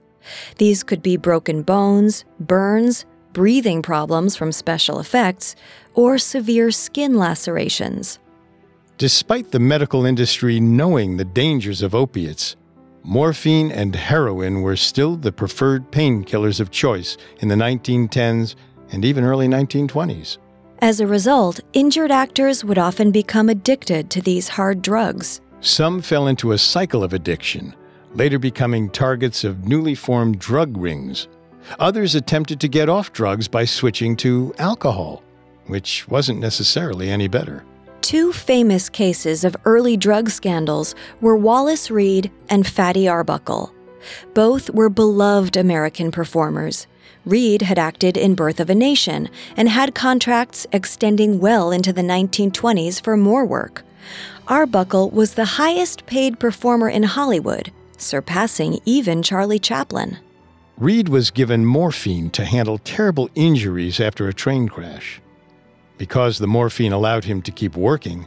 These 0.59 0.83
could 0.83 1.03
be 1.03 1.17
broken 1.17 1.63
bones, 1.63 2.25
burns, 2.39 3.07
breathing 3.33 3.83
problems 3.83 4.37
from 4.37 4.53
special 4.53 5.01
effects, 5.01 5.57
or 5.95 6.19
severe 6.19 6.71
skin 6.71 7.17
lacerations. 7.17 8.19
Despite 8.99 9.51
the 9.51 9.61
medical 9.61 10.05
industry 10.05 10.61
knowing 10.61 11.17
the 11.17 11.25
dangers 11.25 11.83
of 11.83 11.95
opiates, 11.95 12.57
morphine 13.03 13.73
and 13.73 13.95
heroin 13.97 14.61
were 14.63 14.77
still 14.77 15.17
the 15.17 15.33
preferred 15.33 15.91
painkillers 15.91 16.61
of 16.61 16.71
choice 16.71 17.17
in 17.39 17.49
the 17.49 17.55
1910s 17.55 18.57
and 18.93 19.05
even 19.05 19.25
early 19.25 19.49
1920s. 19.49 20.39
As 20.83 21.01
a 21.01 21.07
result, 21.07 21.61
injured 21.73 22.11
actors 22.11 22.65
would 22.65 22.79
often 22.79 23.11
become 23.11 23.49
addicted 23.49 24.11
to 24.11 24.21
these 24.21 24.49
hard 24.49 24.83
drugs. 24.83 25.41
Some 25.63 26.01
fell 26.01 26.27
into 26.27 26.53
a 26.53 26.59
cycle 26.59 27.05
of 27.05 27.13
addiction, 27.13 27.75
later 28.15 28.39
becoming 28.39 28.89
targets 28.89 29.45
of 29.45 29.67
newly 29.67 29.95
formed 29.95 30.39
drug 30.39 30.75
rings. 30.77 31.29
Others 31.79 32.15
attempted 32.15 32.61
to 32.61 32.69
get 32.69 32.89
off 32.89 33.13
drugs 33.13 33.47
by 33.47 33.67
switching 33.67 34.17
to 34.17 34.55
alcohol, 34.59 35.23
which 35.67 36.09
wasn't 36.09 36.41
necessarily 36.41 37.11
any 37.11 37.29
better. 37.29 37.63
Two 38.01 38.33
famous 38.33 38.89
cases 38.89 39.45
of 39.45 39.55
early 39.67 39.99
drug 39.99 40.31
scandals 40.31 40.95
were 41.21 41.37
Wallace 41.37 41.91
Reid 41.91 42.31
and 42.49 42.67
Fatty 42.67 43.07
Arbuckle. 43.07 43.75
Both 44.33 44.71
were 44.71 44.89
beloved 44.89 45.59
American 45.59 46.11
performers. 46.11 46.87
Reid 47.27 47.61
had 47.61 47.79
acted 47.79 48.17
in 48.17 48.35
Birth 48.35 48.61
of 48.61 48.71
a 48.71 48.75
Nation 48.75 49.29
and 49.59 49.69
had 49.69 49.95
contracts 49.95 50.67
extending 50.73 51.39
well 51.39 51.71
into 51.71 51.93
the 51.93 52.01
1920s 52.01 53.05
for 53.05 53.19
more 53.19 53.45
work. 53.45 53.85
Arbuckle 54.51 55.11
was 55.11 55.35
the 55.35 55.45
highest 55.45 56.07
paid 56.07 56.41
performer 56.41 56.89
in 56.89 57.05
Hollywood, 57.05 57.71
surpassing 57.97 58.81
even 58.85 59.23
Charlie 59.23 59.61
Chaplin. 59.61 60.19
Reid 60.77 61.09
was 61.09 61.31
given 61.31 61.65
morphine 61.65 62.31
to 62.31 62.45
handle 62.45 62.79
terrible 62.79 63.31
injuries 63.37 64.01
after 64.01 64.27
a 64.27 64.35
train 64.35 64.69
crash. 64.69 65.21
Because 65.99 66.39
the 66.39 66.49
morphine 66.49 66.93
allowed 66.93 67.27
him 67.27 67.43
to 67.43 67.53
keep 67.53 67.77
working, 67.77 68.27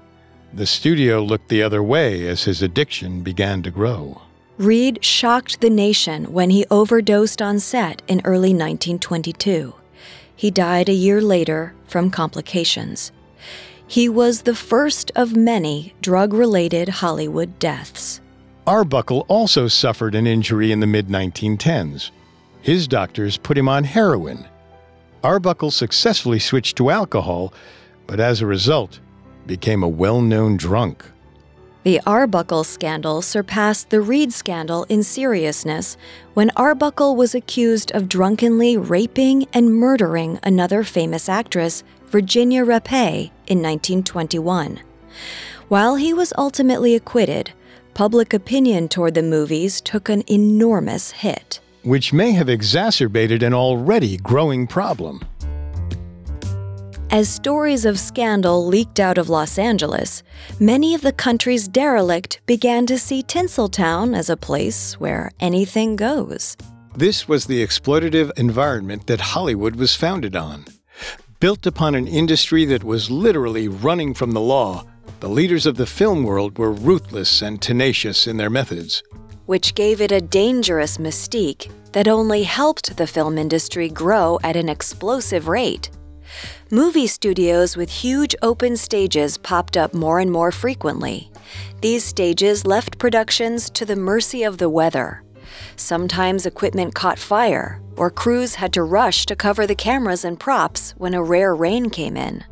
the 0.53 0.65
studio 0.65 1.21
looked 1.21 1.49
the 1.49 1.61
other 1.61 1.83
way 1.83 2.25
as 2.25 2.45
his 2.45 2.61
addiction 2.61 3.21
began 3.21 3.61
to 3.63 3.69
grow. 3.69 4.21
Reid 4.57 5.03
shocked 5.03 5.59
the 5.59 5.69
nation 5.69 6.31
when 6.31 6.51
he 6.51 6.65
overdosed 6.71 7.41
on 7.41 7.59
set 7.59 8.01
in 8.07 8.21
early 8.23 8.53
1922. 8.53 9.73
He 10.33 10.51
died 10.51 10.87
a 10.87 10.93
year 10.93 11.21
later 11.21 11.73
from 11.85 12.09
complications. 12.09 13.11
He 13.93 14.09
was 14.09 14.41
the 14.41 14.55
first 14.55 15.11
of 15.15 15.35
many 15.35 15.93
drug 16.01 16.33
related 16.33 16.89
Hollywood 16.89 17.59
deaths. 17.59 18.21
Arbuckle 18.65 19.23
also 19.27 19.67
suffered 19.67 20.15
an 20.15 20.25
injury 20.25 20.71
in 20.71 20.79
the 20.79 20.87
mid 20.87 21.09
1910s. 21.09 22.09
His 22.63 22.87
doctors 22.87 23.37
put 23.37 23.55
him 23.55 23.69
on 23.69 23.83
heroin. 23.83 24.47
Arbuckle 25.23 25.69
successfully 25.69 26.39
switched 26.39 26.75
to 26.77 26.89
alcohol, 26.89 27.53
but 28.07 28.19
as 28.19 28.41
a 28.41 28.47
result, 28.47 28.99
became 29.45 29.83
a 29.83 29.87
well 29.87 30.23
known 30.23 30.57
drunk. 30.57 31.05
The 31.83 32.01
Arbuckle 32.07 32.63
scandal 32.63 33.21
surpassed 33.21 33.91
the 33.91 34.01
Reid 34.01 34.33
scandal 34.33 34.85
in 34.85 35.03
seriousness 35.03 35.97
when 36.33 36.49
Arbuckle 36.55 37.15
was 37.15 37.35
accused 37.35 37.91
of 37.91 38.09
drunkenly 38.09 38.75
raping 38.75 39.45
and 39.53 39.75
murdering 39.75 40.39
another 40.41 40.83
famous 40.83 41.29
actress, 41.29 41.83
Virginia 42.07 42.63
Rappe, 42.63 43.31
in 43.47 43.61
1921. 43.61 44.81
While 45.67 45.95
he 45.95 46.13
was 46.13 46.33
ultimately 46.37 46.95
acquitted, 46.95 47.51
public 47.93 48.33
opinion 48.33 48.89
toward 48.89 49.13
the 49.13 49.23
movies 49.23 49.81
took 49.81 50.09
an 50.09 50.23
enormous 50.29 51.11
hit. 51.11 51.59
Which 51.83 52.13
may 52.13 52.31
have 52.31 52.49
exacerbated 52.49 53.43
an 53.43 53.53
already 53.53 54.17
growing 54.17 54.67
problem. 54.67 55.21
As 57.13 57.29
stories 57.29 57.85
of 57.85 57.99
scandal 57.99 58.65
leaked 58.65 58.99
out 58.99 59.19
of 59.19 59.29
Los 59.29 59.59
Angeles, 59.59 60.23
many 60.59 60.95
of 60.95 61.01
the 61.01 61.11
country's 61.11 61.67
derelict 61.67 62.41
began 62.47 62.87
to 62.87 62.97
see 62.97 63.21
Tinseltown 63.21 64.17
as 64.17 64.31
a 64.31 64.37
place 64.37 64.99
where 64.99 65.31
anything 65.39 65.95
goes. 65.95 66.57
This 66.95 67.27
was 67.27 67.45
the 67.45 67.63
exploitative 67.63 68.31
environment 68.37 69.05
that 69.05 69.21
Hollywood 69.21 69.75
was 69.75 69.95
founded 69.95 70.35
on. 70.35 70.65
Built 71.43 71.65
upon 71.65 71.93
an 71.93 72.07
industry 72.07 72.63
that 72.67 72.85
was 72.85 73.11
literally 73.11 73.67
running 73.67 74.13
from 74.13 74.31
the 74.31 74.39
law, 74.39 74.85
the 75.19 75.27
leaders 75.27 75.65
of 75.65 75.75
the 75.75 75.85
film 75.85 76.23
world 76.23 76.57
were 76.57 76.71
ruthless 76.71 77.41
and 77.41 77.61
tenacious 77.61 78.27
in 78.27 78.37
their 78.37 78.49
methods. 78.49 79.03
Which 79.45 79.75
gave 79.75 79.99
it 79.99 80.13
a 80.13 80.21
dangerous 80.21 80.99
mystique 80.99 81.69
that 81.91 82.07
only 82.07 82.43
helped 82.43 82.95
the 82.95 83.05
film 83.05 83.37
industry 83.37 83.89
grow 83.89 84.39
at 84.41 84.55
an 84.55 84.69
explosive 84.69 85.49
rate. 85.49 85.89
Movie 86.71 87.07
studios 87.07 87.75
with 87.75 87.89
huge 87.89 88.37
open 88.41 88.77
stages 88.77 89.37
popped 89.37 89.75
up 89.75 89.93
more 89.93 90.21
and 90.21 90.31
more 90.31 90.49
frequently. 90.49 91.29
These 91.81 92.05
stages 92.05 92.65
left 92.65 92.97
productions 92.99 93.69
to 93.71 93.83
the 93.83 93.97
mercy 93.97 94.43
of 94.43 94.59
the 94.59 94.69
weather. 94.69 95.23
Sometimes 95.75 96.45
equipment 96.45 96.95
caught 96.95 97.19
fire, 97.19 97.81
or 97.95 98.09
crews 98.09 98.55
had 98.55 98.73
to 98.73 98.83
rush 98.83 99.25
to 99.25 99.35
cover 99.35 99.67
the 99.67 99.75
cameras 99.75 100.25
and 100.25 100.39
props 100.39 100.93
when 100.97 101.13
a 101.13 101.23
rare 101.23 101.55
rain 101.55 101.89
came 101.89 102.17
in. 102.17 102.43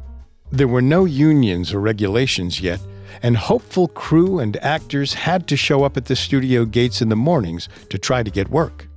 There 0.52 0.68
were 0.68 0.82
no 0.82 1.06
unions 1.06 1.74
or 1.74 1.80
regulations 1.80 2.60
yet, 2.60 2.80
and 3.24 3.38
hopeful 3.38 3.88
crew 3.88 4.40
and 4.40 4.58
actors 4.58 5.14
had 5.14 5.48
to 5.48 5.58
show 5.58 5.84
up 5.84 5.98
at 5.98 6.06
the 6.06 6.16
studio 6.16 6.66
gates 6.66 7.02
in 7.02 7.10
the 7.10 7.16
mornings 7.16 7.70
to 7.90 7.98
try 7.98 8.24
to 8.24 8.32
get 8.32 8.50
work. 8.50 8.88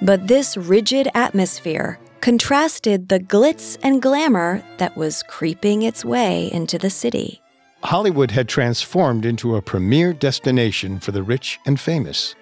But 0.00 0.26
this 0.26 0.56
rigid 0.56 1.08
atmosphere 1.14 1.98
contrasted 2.20 3.08
the 3.08 3.20
glitz 3.20 3.78
and 3.82 4.02
glamour 4.02 4.62
that 4.78 4.96
was 4.96 5.22
creeping 5.24 5.82
its 5.82 6.04
way 6.04 6.50
into 6.52 6.78
the 6.78 6.90
city. 6.90 7.40
Hollywood 7.84 8.30
had 8.30 8.48
transformed 8.48 9.24
into 9.24 9.56
a 9.56 9.62
premier 9.62 10.12
destination 10.12 11.00
for 11.00 11.10
the 11.10 11.22
rich 11.22 11.58
and 11.66 11.80
famous. 11.80 12.34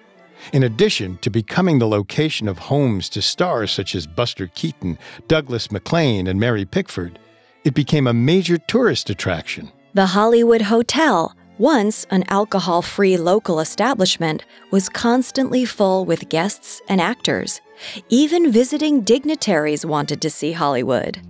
In 0.53 0.63
addition 0.63 1.17
to 1.17 1.29
becoming 1.29 1.79
the 1.79 1.87
location 1.87 2.47
of 2.47 2.57
homes 2.57 3.09
to 3.09 3.21
stars 3.21 3.71
such 3.71 3.95
as 3.95 4.07
Buster 4.07 4.47
Keaton, 4.47 4.97
Douglas 5.27 5.71
MacLean, 5.71 6.27
and 6.27 6.39
Mary 6.39 6.65
Pickford, 6.65 7.19
it 7.63 7.73
became 7.73 8.07
a 8.07 8.13
major 8.13 8.57
tourist 8.57 9.09
attraction. 9.09 9.71
The 9.93 10.07
Hollywood 10.07 10.63
Hotel, 10.63 11.35
once 11.57 12.05
an 12.09 12.23
alcohol 12.27 12.81
free 12.81 13.17
local 13.17 13.59
establishment, 13.59 14.43
was 14.71 14.89
constantly 14.89 15.65
full 15.65 16.05
with 16.05 16.29
guests 16.29 16.81
and 16.89 16.99
actors. 16.99 17.61
Even 18.09 18.51
visiting 18.51 19.01
dignitaries 19.01 19.85
wanted 19.85 20.21
to 20.21 20.29
see 20.29 20.53
Hollywood. 20.53 21.21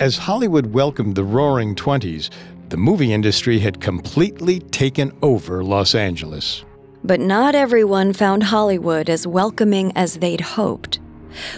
As 0.00 0.18
Hollywood 0.18 0.72
welcomed 0.72 1.16
the 1.16 1.24
roaring 1.24 1.74
20s, 1.74 2.30
the 2.68 2.76
movie 2.76 3.12
industry 3.12 3.58
had 3.58 3.80
completely 3.80 4.60
taken 4.60 5.12
over 5.22 5.62
Los 5.62 5.94
Angeles. 5.94 6.64
But 7.06 7.20
not 7.20 7.54
everyone 7.54 8.12
found 8.12 8.42
Hollywood 8.42 9.08
as 9.08 9.28
welcoming 9.28 9.92
as 9.94 10.16
they'd 10.16 10.40
hoped. 10.40 10.98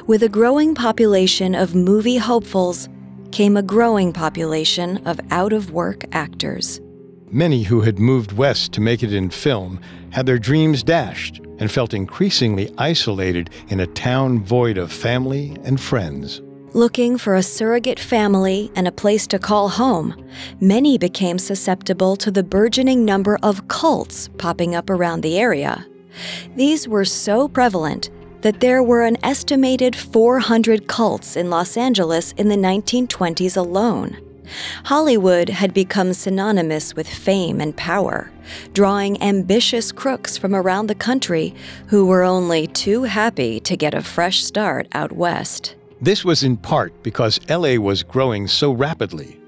With 0.07 0.23
a 0.23 0.29
growing 0.29 0.75
population 0.75 1.55
of 1.55 1.75
movie 1.75 2.19
hopefuls 2.19 2.87
came 3.33 3.57
a 3.57 3.63
growing 3.63 4.13
population 4.13 4.99
of 5.07 5.19
out 5.31 5.55
of 5.55 5.71
work 5.71 6.05
actors. 6.13 6.83
Many 7.31 7.63
who 7.63 7.81
had 7.81 7.99
moved 7.99 8.33
west 8.33 8.73
to 8.73 8.83
make 8.83 9.03
it 9.03 9.15
in 9.15 9.31
film 9.31 9.81
had 10.11 10.27
their 10.27 10.39
dreams 10.39 10.83
dashed 10.83 11.41
and 11.59 11.73
felt 11.73 11.95
increasingly 11.95 12.71
isolated 12.77 13.49
in 13.69 13.81
a 13.81 13.87
town 13.87 14.45
void 14.45 14.77
of 14.77 14.93
family 14.93 15.57
and 15.65 15.81
friends. 15.81 16.43
Looking 16.75 17.17
for 17.17 17.35
a 17.35 17.43
surrogate 17.43 17.99
family 17.99 18.71
and 18.77 18.87
a 18.87 18.93
place 18.93 19.27
to 19.29 19.39
call 19.39 19.71
home, 19.71 20.15
many 20.61 20.99
became 20.99 21.39
susceptible 21.39 22.15
to 22.17 22.31
the 22.31 22.43
burgeoning 22.43 23.07
number 23.07 23.39
of 23.43 23.69
cults 23.69 24.29
popping 24.37 24.75
up 24.75 24.91
around 24.91 25.23
the 25.23 25.39
area. 25.39 25.87
These 26.57 26.87
were 26.87 27.07
so 27.07 27.49
prevalent 27.49 28.11
that 28.43 28.61
there 28.61 28.83
were 28.83 29.03
an 29.03 29.17
estimated 29.25 29.97
400 29.97 30.87
cults 30.87 31.37
in 31.37 31.49
Los 31.49 31.79
Angeles 31.79 32.33
in 32.33 32.51
the 32.51 32.57
1920s 32.57 33.57
alone. 33.57 34.19
Hollywood 34.85 35.49
had 35.49 35.73
become 35.73 36.13
synonymous 36.13 36.95
with 36.95 37.09
fame 37.09 37.63
and 37.63 37.75
power, 37.79 38.31
drawing 38.75 39.21
ambitious 39.23 39.91
crooks 39.91 40.37
from 40.37 40.55
around 40.55 40.89
the 40.89 40.95
country 40.95 41.55
who 41.87 42.05
were 42.05 42.23
only 42.23 42.67
too 42.67 43.05
happy 43.05 43.59
to 43.61 43.77
get 43.77 43.95
a 43.95 44.03
fresh 44.03 44.45
start 44.45 44.87
out 44.93 45.13
west. 45.13 45.75
This 46.01 46.25
was 46.25 46.45
in 46.45 46.57
part 46.57 47.03
because 47.03 47.41
LA 47.51 47.75
was 47.75 48.05
growing 48.05 48.47
so 48.47 48.71
rapidly. 48.71 49.41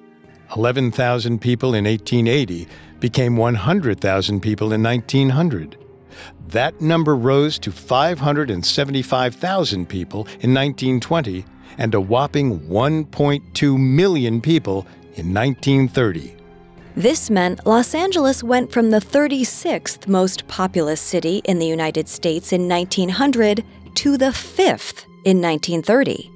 11,000 0.56 1.40
people 1.40 1.74
in 1.74 1.84
1880 1.84 2.66
became 2.98 3.36
100,000 3.36 4.40
people 4.40 4.72
in 4.72 4.82
1900. 4.82 5.76
That 6.48 6.80
number 6.80 7.14
rose 7.14 7.56
to 7.60 7.70
575,000 7.70 9.88
people 9.88 10.26
in 10.40 10.52
1920 10.52 11.44
and 11.78 11.94
a 11.94 12.00
whopping 12.00 12.58
1.2 12.68 13.78
million 13.78 14.40
people 14.40 14.88
in 15.14 15.32
1930. 15.32 16.34
This 16.96 17.30
meant 17.30 17.64
Los 17.64 17.94
Angeles 17.94 18.42
went 18.42 18.72
from 18.72 18.90
the 18.90 18.98
36th 18.98 20.08
most 20.08 20.48
populous 20.48 21.00
city 21.00 21.42
in 21.44 21.60
the 21.60 21.66
United 21.66 22.08
States 22.08 22.52
in 22.52 22.68
1900 22.68 23.64
to 23.94 24.16
the 24.16 24.30
5th 24.30 25.04
in 25.24 25.40
1930. 25.40 26.28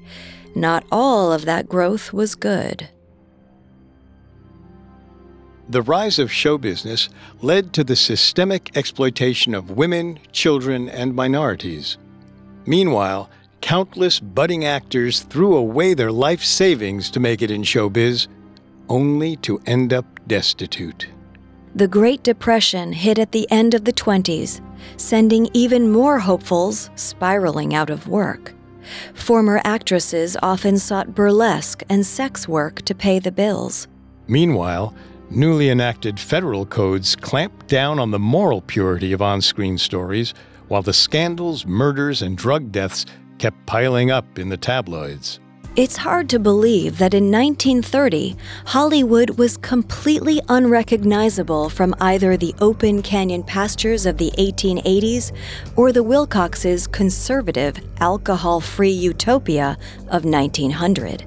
Not 0.55 0.85
all 0.93 1.33
of 1.33 1.45
that 1.45 1.69
growth 1.69 2.13
was 2.13 2.35
good. 2.35 2.89
The 5.69 5.83
rise 5.83 6.19
of 6.19 6.31
show 6.31 6.59
business 6.59 7.09
led 7.41 7.73
to 7.73 7.85
the 7.85 7.97
systemic 7.97 8.77
exploitation 8.77 9.55
of 9.55 9.71
women, 9.71 10.19
children, 10.31 10.89
and 10.91 11.15
minorities. 11.15 11.97
Meanwhile, 12.67 13.31
countless 13.63 14.21
budding 14.21 14.67
actors 14.67 15.21
threw 15.21 15.57
away 15.57 15.95
their 15.95 16.13
life 16.13 16.45
savings 16.45 17.11
to 17.11 17.21
make 17.21 17.41
it 17.41 17.51
in 17.51 17.63
showbiz, 17.63 18.29
only 18.91 19.37
to 19.37 19.61
end 19.65 19.95
up 19.95 20.05
destitute. 20.27 21.09
The 21.75 21.89
Great 21.89 22.23
Depression 22.23 22.93
hit 22.93 23.19
at 23.19 23.33
the 23.33 23.51
end 23.51 23.75
of 23.75 23.85
the 23.85 23.93
20s, 23.93 24.61
sending 24.97 25.49
even 25.55 25.91
more 25.91 26.19
hopefuls 26.19 26.91
spiraling 26.95 27.75
out 27.75 27.91
of 27.91 28.07
work. 28.07 28.55
Former 29.15 29.61
actresses 29.65 30.37
often 30.43 30.79
sought 30.79 31.15
burlesque 31.15 31.83
and 31.89 32.05
sex 32.05 32.49
work 32.49 32.83
to 32.83 32.95
pay 32.95 33.19
the 33.19 33.33
bills. 33.33 33.89
Meanwhile, 34.27 34.95
newly 35.31 35.69
enacted 35.69 36.19
federal 36.19 36.67
codes 36.67 37.17
clamped 37.17 37.67
down 37.67 37.99
on 37.99 38.11
the 38.11 38.19
moral 38.19 38.61
purity 38.61 39.13
of 39.13 39.23
on 39.23 39.41
screen 39.41 39.79
stories, 39.79 40.35
while 40.69 40.83
the 40.83 40.93
scandals, 40.93 41.67
murders, 41.67 42.23
and 42.23 42.37
drug 42.37 42.73
deaths 42.73 43.05
kept 43.39 43.67
piling 43.67 44.11
up 44.11 44.39
in 44.39 44.49
the 44.49 44.57
tabloids. 44.57 45.41
It's 45.77 45.97
hard 45.97 46.29
to 46.29 46.39
believe 46.39 46.99
that 46.99 47.15
in 47.15 47.33
1930, 47.33 48.37
Hollywood 48.65 49.31
was 49.31 49.57
completely 49.57 50.41
unrecognizable 50.49 51.69
from 51.69 51.97
either 52.01 52.37
the 52.37 52.55
open 52.61 53.03
canyon 53.03 53.43
pastures 53.43 54.07
of 54.07 54.17
the 54.17 54.31
1880s 54.39 55.33
or 55.75 55.91
the 55.91 56.05
Wilcoxes' 56.05 56.87
conservative, 56.87 57.77
alcohol 57.99 58.61
free 58.61 58.93
utopia 58.93 59.77
of 60.11 60.25
1900. 60.25 61.27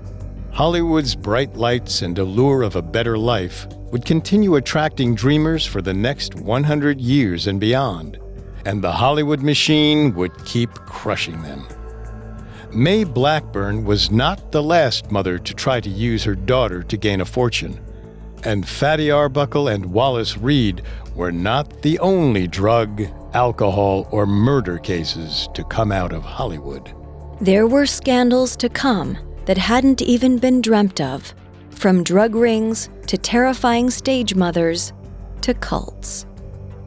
Hollywood's 0.54 1.14
bright 1.14 1.58
lights 1.58 2.02
and 2.02 2.18
allure 2.18 2.62
of 2.62 2.78
a 2.78 2.82
better 2.82 3.18
life 3.18 3.68
would 3.92 4.06
continue 4.06 4.56
attracting 4.56 5.14
dreamers 5.14 5.66
for 5.66 5.82
the 5.82 5.94
next 5.94 6.36
100 6.36 7.02
years 7.02 7.48
and 7.48 7.60
beyond, 7.60 8.18
and 8.66 8.82
the 8.82 8.94
Hollywood 8.94 9.42
machine 9.42 10.16
would 10.16 10.32
keep 10.46 10.74
crushing 10.74 11.42
them. 11.42 11.68
Mae 12.78 13.04
Blackburn 13.04 13.86
was 13.86 14.12
not 14.12 14.52
the 14.52 14.62
last 14.62 15.10
mother 15.10 15.40
to 15.40 15.54
try 15.56 15.82
to 15.82 15.90
use 15.90 16.24
her 16.26 16.36
daughter 16.36 16.84
to 16.84 16.96
gain 16.96 17.22
a 17.22 17.26
fortune. 17.26 17.80
And 18.44 18.68
Fatty 18.68 19.10
Arbuckle 19.10 19.68
and 19.68 19.84
Wallace 19.88 20.38
Reid 20.38 20.84
were 21.16 21.32
not 21.32 21.82
the 21.82 21.98
only 21.98 22.46
drug, 22.46 23.02
alcohol, 23.34 24.08
or 24.12 24.28
murder 24.28 24.78
cases 24.78 25.50
to 25.56 25.64
come 25.64 25.92
out 25.92 26.14
of 26.14 26.22
Hollywood. 26.22 26.94
There 27.42 27.66
were 27.66 27.88
scandals 27.88 28.56
to 28.58 28.70
come 28.70 29.18
that 29.46 29.58
hadn't 29.58 30.04
even 30.04 30.38
been 30.38 30.62
dreamt 30.62 31.02
of, 31.02 31.34
from 31.72 32.04
drug 32.04 32.36
rings 32.36 32.92
to 33.08 33.18
terrifying 33.18 33.90
stage 33.90 34.36
mothers 34.36 34.94
to 35.42 35.56
cults. 35.56 36.28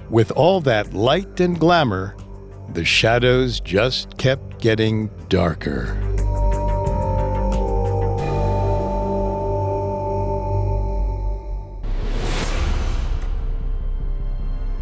With 0.08 0.30
all 0.30 0.60
that 0.60 0.94
light 0.94 1.40
and 1.40 1.58
glamour, 1.58 2.14
the 2.72 2.84
shadows 2.84 3.60
just 3.60 4.16
kept 4.16 4.60
getting 4.60 5.10
darker. 5.28 5.96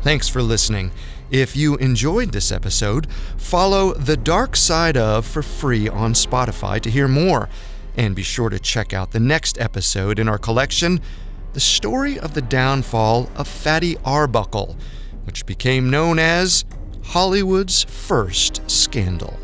Thanks 0.02 0.28
for 0.28 0.42
listening. 0.42 0.90
If 1.30 1.54
you 1.54 1.76
enjoyed 1.76 2.32
this 2.32 2.50
episode, 2.50 3.10
follow 3.36 3.92
The 3.92 4.16
Dark 4.16 4.56
Side 4.56 4.96
of 4.96 5.26
for 5.26 5.42
free 5.42 5.88
on 5.88 6.14
Spotify 6.14 6.80
to 6.80 6.90
hear 6.90 7.08
more. 7.08 7.48
And 7.96 8.14
be 8.14 8.22
sure 8.22 8.48
to 8.48 8.58
check 8.58 8.94
out 8.94 9.10
the 9.10 9.20
next 9.20 9.60
episode 9.60 10.18
in 10.18 10.28
our 10.28 10.38
collection 10.38 11.00
The 11.52 11.60
Story 11.60 12.18
of 12.18 12.32
the 12.32 12.40
Downfall 12.40 13.28
of 13.36 13.48
Fatty 13.48 13.96
Arbuckle, 14.04 14.76
which 15.24 15.44
became 15.44 15.90
known 15.90 16.18
as 16.18 16.64
Hollywood's 17.12 17.84
First 17.84 18.60
Scandal. 18.70 19.34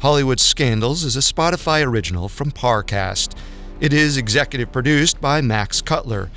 Hollywood 0.00 0.40
Scandals 0.40 1.04
is 1.04 1.14
a 1.14 1.20
Spotify 1.20 1.86
original 1.86 2.28
from 2.28 2.50
Parcast. 2.50 3.38
It 3.78 3.92
is 3.92 4.16
executive 4.16 4.72
produced 4.72 5.20
by 5.20 5.42
Max 5.42 5.80
Cutler. 5.80 6.28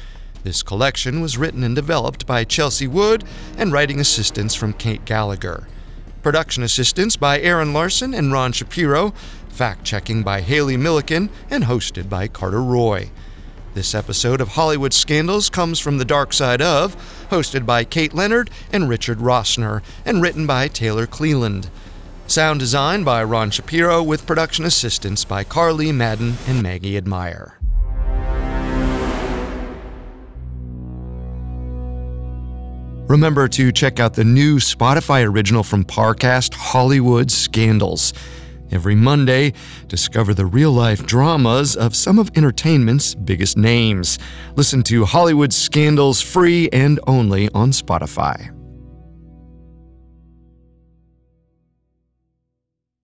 This 0.44 0.62
collection 0.62 1.20
was 1.20 1.40
written 1.40 1.64
and 1.64 1.74
developed 1.74 2.28
by 2.28 2.44
Chelsea 2.44 2.86
Wood 2.86 3.24
and 3.58 3.72
writing 3.72 4.00
assistance 4.00 4.54
from 4.54 4.74
Kate 4.74 5.04
Gallagher. 5.04 5.68
Production 6.22 6.62
assistance 6.62 7.16
by 7.16 7.40
Aaron 7.40 7.74
Larson 7.74 8.14
and 8.14 8.32
Ron 8.32 8.52
Shapiro, 8.52 9.16
fact 9.50 9.84
checking 9.84 10.22
by 10.22 10.42
Haley 10.42 10.78
Milliken, 10.78 11.28
and 11.50 11.64
hosted 11.64 12.08
by 12.08 12.28
Carter 12.28 12.62
Roy. 12.62 13.10
This 13.76 13.94
episode 13.94 14.42
of 14.42 14.48
Hollywood 14.50 14.94
Scandals 14.94 15.48
comes 15.48 15.80
from 15.80 16.00
The 16.00 16.06
Dark 16.06 16.34
Side 16.34 16.62
of, 16.62 16.96
hosted 17.30 17.68
by 17.68 17.84
Kate 17.84 18.16
Leonard 18.16 18.50
and 18.74 18.90
Richard 18.90 19.20
Rossner, 19.20 19.84
and 20.04 20.24
written 20.24 20.48
by 20.48 20.68
Taylor 20.68 21.06
Cleland. 21.06 21.70
Sound 22.26 22.60
design 22.60 23.04
by 23.04 23.24
Ron 23.24 23.52
Shapiro 23.52 24.02
with 24.02 24.26
production 24.26 24.66
assistance 24.66 25.24
by 25.24 25.44
Carly 25.44 25.92
Madden 25.92 26.38
and 26.48 26.64
Maggie 26.64 26.98
Admire. 26.98 27.60
Remember 33.08 33.48
to 33.50 33.72
check 33.72 34.00
out 34.00 34.16
the 34.16 34.24
new 34.24 34.58
Spotify 34.58 35.28
original 35.28 35.64
from 35.64 35.86
Parcast, 35.86 36.56
Hollywood 36.56 37.30
Scandals. 37.32 38.14
Every 38.72 38.96
Monday, 38.96 39.54
discover 39.88 40.34
the 40.34 40.46
real 40.46 40.72
life 40.72 41.06
dramas 41.06 41.76
of 41.76 41.96
some 41.96 42.20
of 42.20 42.30
entertainment's 42.38 43.16
biggest 43.16 43.58
names. 43.58 44.20
Listen 44.56 44.84
to 44.84 45.06
Hollywood 45.06 45.54
Scandals 45.54 46.22
free 46.22 46.70
and 46.72 47.00
only 47.08 47.50
on 47.54 47.72
Spotify. 47.72 48.59